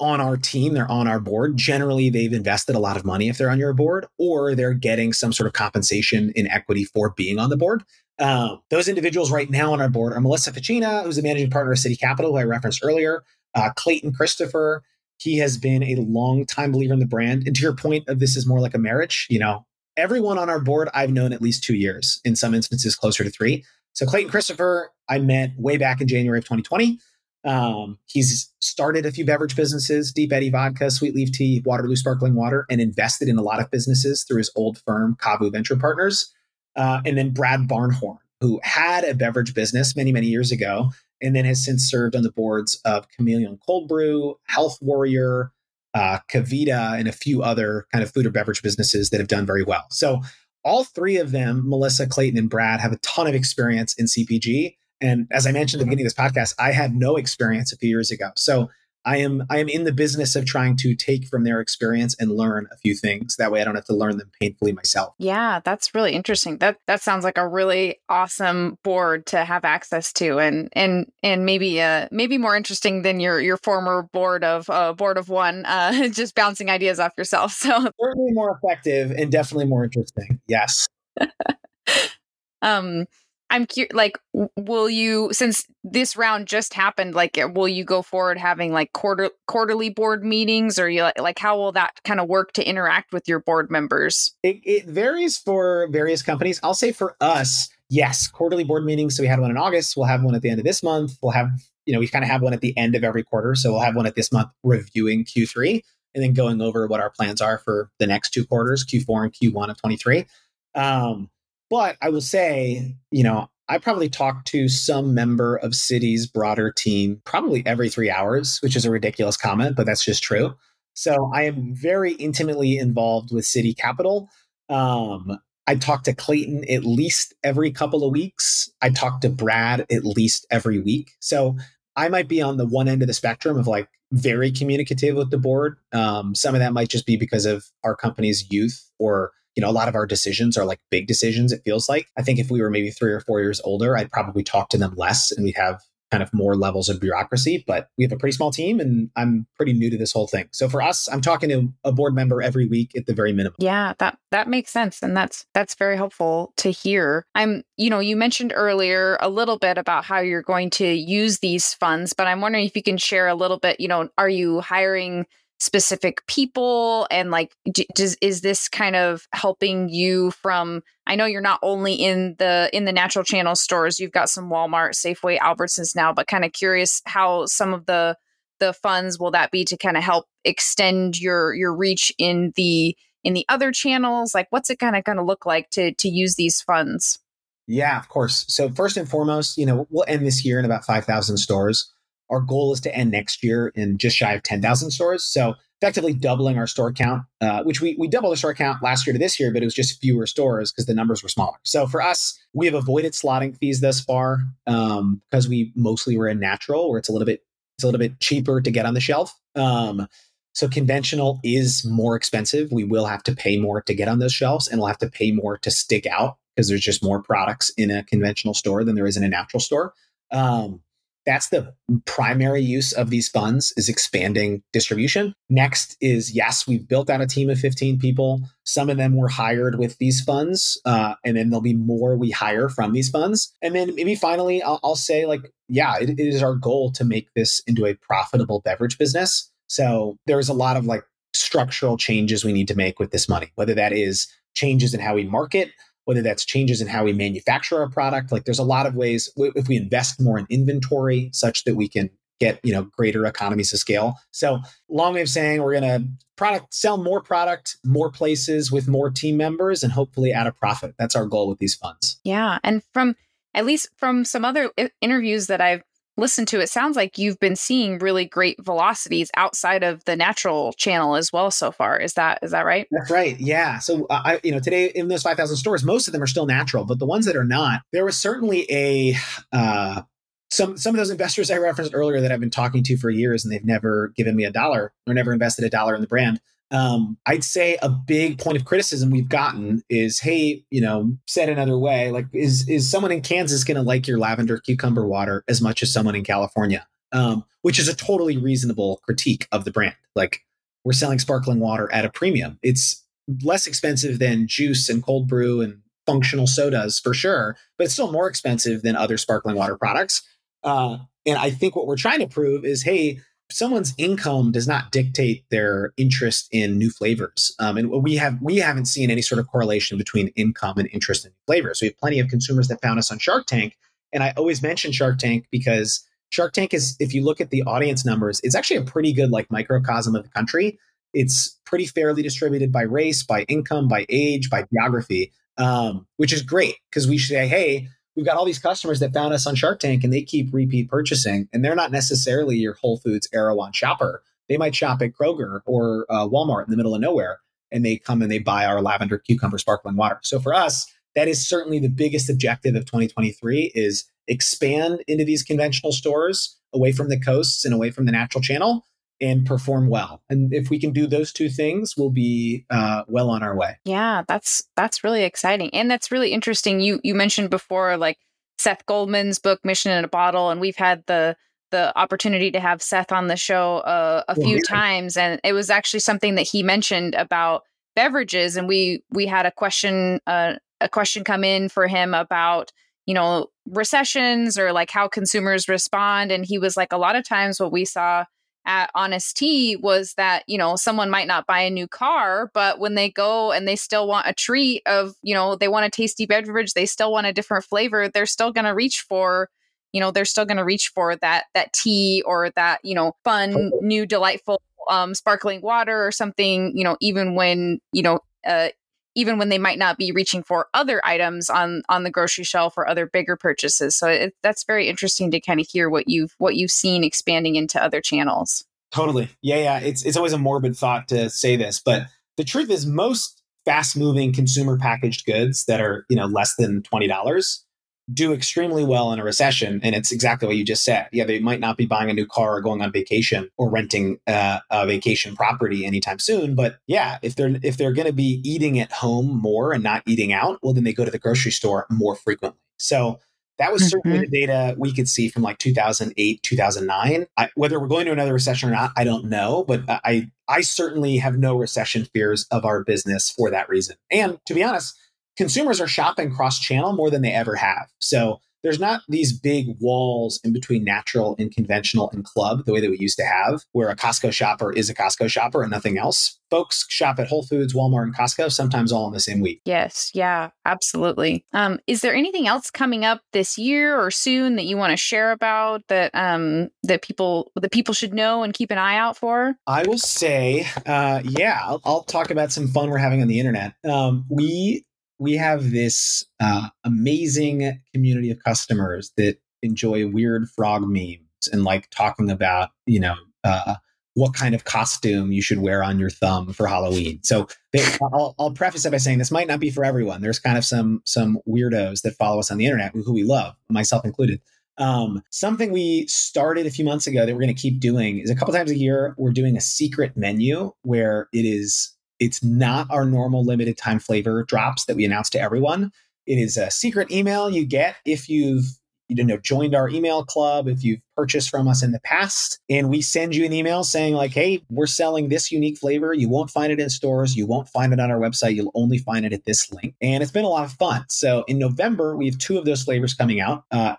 [0.00, 1.56] on our team, they're on our board.
[1.56, 5.12] Generally, they've invested a lot of money if they're on your board, or they're getting
[5.12, 7.84] some sort of compensation in equity for being on the board.
[8.18, 11.72] Um, those individuals right now on our board are Melissa Facchina, who's the managing partner
[11.72, 13.22] of Siddhi Capital, who I referenced earlier,
[13.54, 14.82] uh, Clayton Christopher.
[15.18, 17.44] He has been a long time believer in the brand.
[17.46, 20.48] And to your point of this is more like a marriage, you know, everyone on
[20.48, 23.64] our board I've known at least two years, in some instances closer to three.
[23.92, 26.98] So Clayton Christopher, I met way back in January of 2020.
[27.44, 32.34] Um, he's started a few beverage businesses, Deep Eddy Vodka, Sweet Leaf Tea, Waterloo Sparkling
[32.34, 36.32] Water, and invested in a lot of businesses through his old firm, CAVU Venture Partners.
[36.76, 40.90] Uh, and then Brad Barnhorn, who had a beverage business many, many years ago,
[41.22, 45.52] and then has since served on the boards of Chameleon Cold Brew, Health Warrior,
[45.94, 49.46] uh, KeVita, and a few other kind of food or beverage businesses that have done
[49.46, 49.86] very well.
[49.90, 50.20] So
[50.64, 54.76] all three of them, Melissa, Clayton, and Brad, have a ton of experience in CPG.
[55.00, 57.76] And as I mentioned at the beginning of this podcast, I had no experience a
[57.76, 58.30] few years ago.
[58.36, 58.68] So
[59.04, 62.30] I am I am in the business of trying to take from their experience and
[62.30, 63.36] learn a few things.
[63.36, 65.14] That way I don't have to learn them painfully myself.
[65.18, 66.58] Yeah, that's really interesting.
[66.58, 71.46] That that sounds like a really awesome board to have access to and and and
[71.46, 75.64] maybe uh maybe more interesting than your your former board of uh board of one
[75.64, 77.52] uh just bouncing ideas off yourself.
[77.52, 77.70] So
[78.00, 80.40] certainly more effective and definitely more interesting.
[80.46, 80.88] Yes.
[82.62, 83.06] um
[83.50, 84.18] I'm curious, like,
[84.56, 89.30] will you, since this round just happened, like, will you go forward having like quarter
[89.48, 93.12] quarterly board meetings, or you like, like how will that kind of work to interact
[93.12, 94.34] with your board members?
[94.44, 96.60] It, it varies for various companies.
[96.62, 99.16] I'll say for us, yes, quarterly board meetings.
[99.16, 99.96] So we had one in August.
[99.96, 101.18] We'll have one at the end of this month.
[101.20, 101.50] We'll have,
[101.84, 103.54] you know, we kind of have one at the end of every quarter.
[103.56, 105.82] So we'll have one at this month reviewing Q3
[106.14, 109.32] and then going over what our plans are for the next two quarters, Q4 and
[109.32, 110.26] Q1 of 23.
[110.74, 111.30] Um,
[111.70, 116.72] but I will say, you know, I probably talk to some member of Siddhi's broader
[116.72, 120.54] team probably every three hours, which is a ridiculous comment, but that's just true.
[120.94, 124.28] So I am very intimately involved with Siddhi Capital.
[124.68, 128.68] Um, I talk to Clayton at least every couple of weeks.
[128.82, 131.12] I talk to Brad at least every week.
[131.20, 131.56] So
[131.94, 135.30] I might be on the one end of the spectrum of like very communicative with
[135.30, 135.76] the board.
[135.92, 139.30] Um, some of that might just be because of our company's youth or
[139.60, 142.06] you know, a lot of our decisions are like big decisions, it feels like.
[142.16, 144.78] I think if we were maybe three or four years older, I'd probably talk to
[144.78, 148.16] them less and we'd have kind of more levels of bureaucracy, but we have a
[148.16, 150.48] pretty small team and I'm pretty new to this whole thing.
[150.50, 153.56] So for us, I'm talking to a board member every week at the very minimum.
[153.58, 157.26] Yeah, that that makes sense and that's that's very helpful to hear.
[157.34, 161.40] I'm, you know, you mentioned earlier a little bit about how you're going to use
[161.40, 164.28] these funds, but I'm wondering if you can share a little bit, you know, are
[164.28, 165.26] you hiring
[165.60, 167.54] specific people and like
[167.94, 172.70] does is this kind of helping you from I know you're not only in the
[172.72, 176.52] in the natural channel stores you've got some Walmart Safeway Albertsons now but kind of
[176.52, 178.16] curious how some of the
[178.58, 182.96] the funds will that be to kind of help extend your your reach in the
[183.22, 184.34] in the other channels?
[184.34, 187.18] Like what's it kind of going to look like to to use these funds?
[187.66, 188.46] Yeah of course.
[188.48, 191.92] So first and foremost you know we'll end this year in about 5000 stores
[192.30, 195.24] our goal is to end next year in just shy of 10,000 stores.
[195.24, 199.06] So effectively doubling our store count, uh, which we, we doubled our store count last
[199.06, 201.56] year to this year, but it was just fewer stores because the numbers were smaller.
[201.64, 206.28] So for us, we have avoided slotting fees thus far um, because we mostly were
[206.28, 207.42] in natural where it's a little bit
[207.76, 209.32] it's a little bit cheaper to get on the shelf.
[209.56, 210.06] Um,
[210.52, 212.70] so conventional is more expensive.
[212.70, 215.08] We will have to pay more to get on those shelves and we'll have to
[215.08, 218.96] pay more to stick out because there's just more products in a conventional store than
[218.96, 219.94] there is in a natural store.
[220.30, 220.82] Um,
[221.30, 221.72] that's the
[222.06, 225.32] primary use of these funds is expanding distribution.
[225.48, 228.42] Next is yes we've built out a team of 15 people.
[228.64, 232.32] Some of them were hired with these funds uh, and then there'll be more we
[232.32, 233.54] hire from these funds.
[233.62, 237.04] And then maybe finally i'll, I'll say like yeah it, it is our goal to
[237.04, 239.52] make this into a profitable beverage business.
[239.68, 243.52] So there's a lot of like structural changes we need to make with this money,
[243.54, 245.70] whether that is changes in how we market,
[246.10, 248.32] whether that's changes in how we manufacture our product.
[248.32, 251.86] Like there's a lot of ways if we invest more in inventory such that we
[251.86, 254.16] can get you know greater economies of scale.
[254.32, 254.58] So
[254.88, 259.08] long way of saying we're going to product sell more product more places with more
[259.08, 260.96] team members and hopefully add a profit.
[260.98, 262.18] That's our goal with these funds.
[262.24, 263.14] Yeah and from
[263.54, 265.82] at least from some other interviews that i've
[266.20, 270.72] listened to it sounds like you've been seeing really great velocities outside of the natural
[270.74, 271.98] channel as well so far.
[271.98, 272.86] Is that is that right?
[272.90, 273.38] That's right.
[273.40, 273.78] Yeah.
[273.78, 276.46] So uh, i you know today in those 5000 stores most of them are still
[276.46, 279.16] natural but the ones that are not there was certainly a
[279.52, 280.02] uh,
[280.50, 283.44] some some of those investors I referenced earlier that I've been talking to for years
[283.44, 286.40] and they've never given me a dollar or never invested a dollar in the brand.
[286.70, 291.48] Um, I'd say a big point of criticism we've gotten is, hey, you know, said
[291.48, 295.44] another way, like is is someone in Kansas going to like your lavender cucumber water
[295.48, 296.86] as much as someone in California?
[297.12, 299.96] Um, which is a totally reasonable critique of the brand.
[300.14, 300.44] Like
[300.84, 302.58] we're selling sparkling water at a premium.
[302.62, 303.04] It's
[303.42, 308.12] less expensive than juice and cold brew and functional sodas for sure, but it's still
[308.12, 310.22] more expensive than other sparkling water products.
[310.62, 313.20] Uh, and I think what we're trying to prove is, hey,
[313.50, 317.54] someone's income does not dictate their interest in new flavors.
[317.58, 321.26] Um, and we have we haven't seen any sort of correlation between income and interest
[321.26, 321.80] in flavors.
[321.80, 323.76] We have plenty of consumers that found us on Shark Tank,
[324.12, 327.62] and I always mention Shark Tank because Shark Tank is, if you look at the
[327.62, 330.78] audience numbers, it's actually a pretty good like microcosm of the country.
[331.12, 336.42] It's pretty fairly distributed by race, by income, by age, by geography, um, which is
[336.42, 337.88] great because we say, hey,
[338.20, 340.90] we've got all these customers that found us on Shark Tank and they keep repeat
[340.90, 344.22] purchasing, and they're not necessarily your Whole Foods Erewhon shopper.
[344.46, 347.40] They might shop at Kroger or uh, Walmart in the middle of nowhere,
[347.72, 350.18] and they come and they buy our lavender cucumber sparkling water.
[350.22, 355.42] So for us, that is certainly the biggest objective of 2023 is expand into these
[355.42, 358.84] conventional stores away from the coasts and away from the natural channel
[359.20, 360.22] and perform well.
[360.30, 363.78] And if we can do those two things, we'll be uh, well on our way.
[363.84, 366.80] Yeah, that's that's really exciting, and that's really interesting.
[366.80, 368.18] You you mentioned before like
[368.58, 371.36] Seth Goldman's book Mission in a Bottle, and we've had the
[371.70, 375.70] the opportunity to have Seth on the show uh, a few times, and it was
[375.70, 377.62] actually something that he mentioned about
[377.94, 382.72] beverages, and we we had a question uh, a question come in for him about
[383.06, 387.24] you know recessions or like how consumers respond, and he was like a lot of
[387.26, 388.24] times what we saw
[388.66, 392.78] at Honest Tea was that, you know, someone might not buy a new car, but
[392.78, 395.90] when they go and they still want a treat of, you know, they want a
[395.90, 399.48] tasty beverage, they still want a different flavor, they're still going to reach for,
[399.92, 403.12] you know, they're still going to reach for that that tea or that, you know,
[403.24, 408.68] fun, new delightful um sparkling water or something, you know, even when, you know, uh
[409.14, 412.74] even when they might not be reaching for other items on on the grocery shelf
[412.76, 413.96] or other bigger purchases.
[413.96, 417.56] So it, that's very interesting to kind of hear what you've what you've seen expanding
[417.56, 418.64] into other channels.
[418.92, 419.78] Totally, yeah, yeah.
[419.80, 422.06] It's it's always a morbid thought to say this, but
[422.36, 426.82] the truth is most fast moving consumer packaged goods that are you know less than
[426.82, 427.64] twenty dollars
[428.12, 429.80] do extremely well in a recession.
[429.82, 431.08] And it's exactly what you just said.
[431.12, 434.18] Yeah, they might not be buying a new car or going on vacation or renting
[434.26, 436.54] uh, a vacation property anytime soon.
[436.54, 440.02] But yeah, if they're if they're going to be eating at home more and not
[440.06, 442.60] eating out, well, then they go to the grocery store more frequently.
[442.78, 443.20] So
[443.58, 444.30] that was certainly mm-hmm.
[444.30, 447.26] the data we could see from like 2008, 2009.
[447.36, 449.64] I, whether we're going to another recession or not, I don't know.
[449.64, 453.96] But I I certainly have no recession fears of our business for that reason.
[454.10, 454.96] And to be honest
[455.40, 457.88] consumers are shopping cross channel more than they ever have.
[457.98, 462.80] So there's not these big walls in between natural and conventional and club the way
[462.80, 465.96] that we used to have, where a Costco shopper is a Costco shopper and nothing
[465.96, 466.38] else.
[466.50, 469.62] Folks shop at Whole Foods, Walmart, and Costco sometimes all in the same week.
[469.64, 471.46] Yes, yeah, absolutely.
[471.54, 474.96] Um, is there anything else coming up this year or soon that you want to
[474.98, 479.16] share about that um, that people that people should know and keep an eye out
[479.16, 479.54] for?
[479.66, 483.38] I will say, uh, yeah, I'll, I'll talk about some fun we're having on the
[483.38, 483.74] internet.
[483.88, 484.84] Um, we
[485.20, 491.90] we have this uh, amazing community of customers that enjoy weird frog memes and like
[491.90, 493.14] talking about, you know,
[493.44, 493.74] uh,
[494.14, 497.20] what kind of costume you should wear on your thumb for Halloween.
[497.22, 500.22] So they, I'll, I'll, preface it by saying this might not be for everyone.
[500.22, 503.54] There's kind of some some weirdos that follow us on the internet who we love,
[503.68, 504.40] myself included.
[504.78, 508.30] Um, something we started a few months ago that we're going to keep doing is
[508.30, 512.86] a couple times a year we're doing a secret menu where it is it's not
[512.90, 515.90] our normal limited time flavor drops that we announce to everyone.
[516.26, 518.64] It is a secret email you get if you've
[519.08, 522.88] you know joined our email club if you've purchased from us in the past and
[522.88, 526.14] we send you an email saying like hey we're selling this unique flavor.
[526.14, 527.34] You won't find it in stores.
[527.34, 528.54] You won't find it on our website.
[528.54, 529.94] You'll only find it at this link.
[530.00, 531.04] And it's been a lot of fun.
[531.08, 533.64] So in november we have two of those flavors coming out.
[533.72, 533.96] Uh,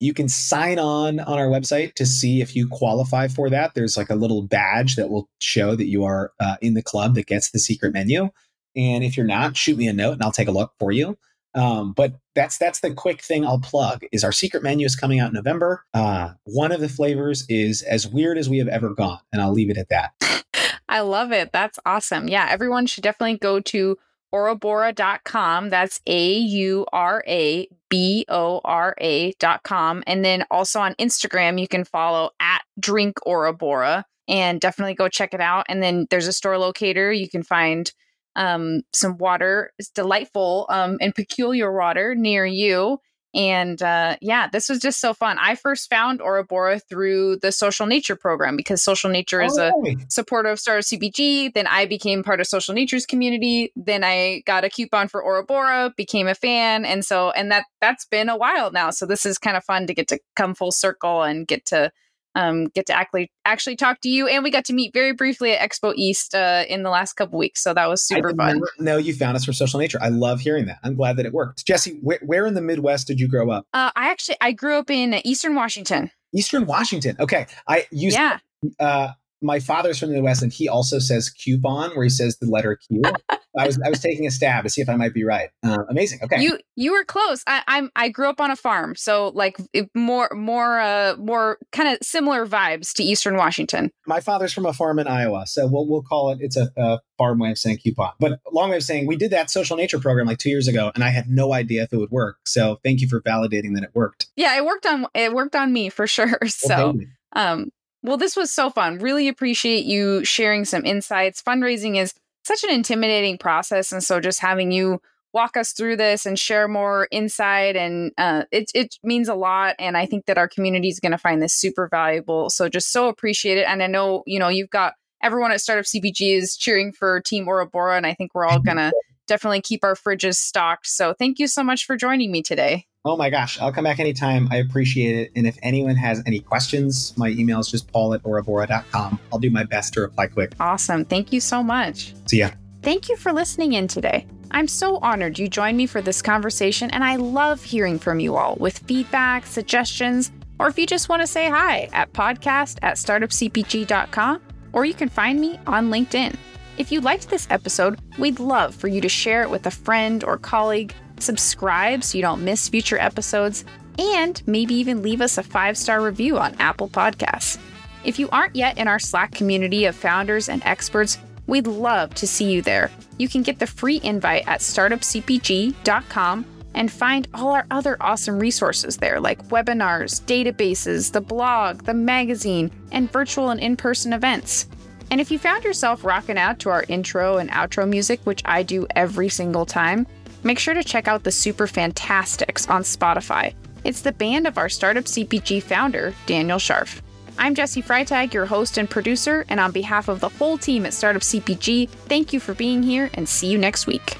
[0.00, 3.74] You can sign on on our website to see if you qualify for that.
[3.74, 7.14] There's like a little badge that will show that you are uh, in the club
[7.14, 8.30] that gets the secret menu.
[8.76, 11.16] And if you're not, shoot me a note and I'll take a look for you.
[11.54, 15.20] Um, but that's that's the quick thing I'll plug is our secret menu is coming
[15.20, 15.84] out in November.
[15.94, 19.52] Uh, one of the flavors is as weird as we have ever gone, and I'll
[19.52, 20.12] leave it at that.
[20.88, 21.52] I love it.
[21.52, 22.28] That's awesome.
[22.28, 23.96] Yeah, everyone should definitely go to
[24.34, 25.70] aurabora.com.
[25.70, 30.02] That's A U R A B O R A.com.
[30.06, 35.32] And then also on Instagram, you can follow at Drink Aurabora and definitely go check
[35.34, 35.66] it out.
[35.68, 37.12] And then there's a store locator.
[37.12, 37.90] You can find
[38.36, 39.72] um, some water.
[39.78, 42.98] It's delightful um, and peculiar water near you.
[43.34, 45.38] And uh, yeah, this was just so fun.
[45.40, 49.84] I first found Aura Bora through the Social Nature program because Social Nature is Oh,
[49.86, 51.52] a supporter of Startup CPG.
[51.52, 53.72] Then I became part of Social Nature's community.
[53.74, 57.64] Then I got a coupon for Aura Bora, became a fan, and so and that
[57.80, 58.90] that's been a while now.
[58.90, 61.90] So this is kind of fun to get to come full circle and get to
[62.34, 64.26] um, get to actually actually talk to you.
[64.26, 67.38] And we got to meet very briefly at Expo East uh, in the last couple
[67.38, 68.60] weeks, so that was super fun.
[68.78, 69.98] No, you found us for social nature.
[70.00, 70.78] I love hearing that.
[70.82, 71.66] I'm glad that it worked.
[71.66, 73.66] Jesse, where, where in the Midwest did you grow up?
[73.72, 76.10] Uh, I actually I grew up in Eastern Washington.
[76.32, 77.16] Eastern Washington.
[77.20, 78.38] Okay, I used Yeah,
[78.80, 79.10] uh,
[79.44, 82.76] my father's from the Midwest, and he also says coupon, where he says the letter
[82.76, 83.02] Q.
[83.56, 85.50] I was I was taking a stab to see if I might be right.
[85.62, 86.18] Uh, amazing.
[86.22, 87.44] Okay, you you were close.
[87.46, 89.58] I, I'm I grew up on a farm, so like
[89.94, 93.90] more more uh more kind of similar vibes to Eastern Washington.
[94.06, 96.38] my father's from a farm in Iowa, so we'll we'll call it.
[96.40, 99.30] It's a, a farm way of saying coupon, but long way of saying we did
[99.30, 101.98] that social nature program like two years ago, and I had no idea if it
[101.98, 102.38] would work.
[102.46, 104.26] So thank you for validating that it worked.
[104.36, 106.38] Yeah, it worked on it worked on me for sure.
[106.48, 107.06] So you.
[107.34, 107.70] um
[108.04, 108.98] well this was so fun.
[108.98, 111.42] Really appreciate you sharing some insights.
[111.42, 115.00] Fundraising is such an intimidating process, and so just having you
[115.34, 119.74] walk us through this and share more insight and uh, it, it means a lot
[119.80, 122.92] and i think that our community is going to find this super valuable so just
[122.92, 126.56] so appreciate it and i know you know you've got everyone at startup cpg is
[126.56, 128.92] cheering for team Aura Bora and i think we're all going to
[129.26, 133.18] definitely keep our fridges stocked so thank you so much for joining me today Oh
[133.18, 134.48] my gosh, I'll come back anytime.
[134.50, 135.32] I appreciate it.
[135.36, 139.20] And if anyone has any questions, my email is just paul at aurabora.com.
[139.30, 140.54] I'll do my best to reply quick.
[140.58, 142.50] awesome thank you so much See ya.
[142.82, 144.26] Thank you for listening in today.
[144.52, 148.36] I'm so honored you joined me for this conversation, and I love hearing from you
[148.36, 152.96] all with feedback, suggestions, or if you just want to say hi at podcast at
[152.96, 154.40] startupcpg.com,
[154.72, 156.36] or you can find me on LinkedIn.
[156.76, 160.22] If you liked this episode, we'd love for you to share it with a friend
[160.22, 160.94] or colleague,
[161.24, 163.64] subscribe so you don't miss future episodes,
[163.98, 167.58] and maybe even leave us a five star review on Apple Podcasts.
[168.04, 172.26] If you aren't yet in our Slack community of founders and experts, we'd love to
[172.26, 172.90] see you there.
[173.18, 178.96] You can get the free invite at startupcpg.com and find all our other awesome resources
[178.96, 184.66] there, like webinars, databases, the blog, the magazine, and virtual and in person events.
[185.10, 188.62] And if you found yourself rocking out to our intro and outro music, which I
[188.62, 190.06] do every single time,
[190.44, 193.54] make sure to check out the Super Fantastics on Spotify.
[193.82, 197.00] It's the band of our Startup CPG founder, Daniel Scharf.
[197.36, 200.94] I'm Jesse Freitag, your host and producer, and on behalf of the whole team at
[200.94, 204.16] Startup CPG, thank you for being here and see you next week.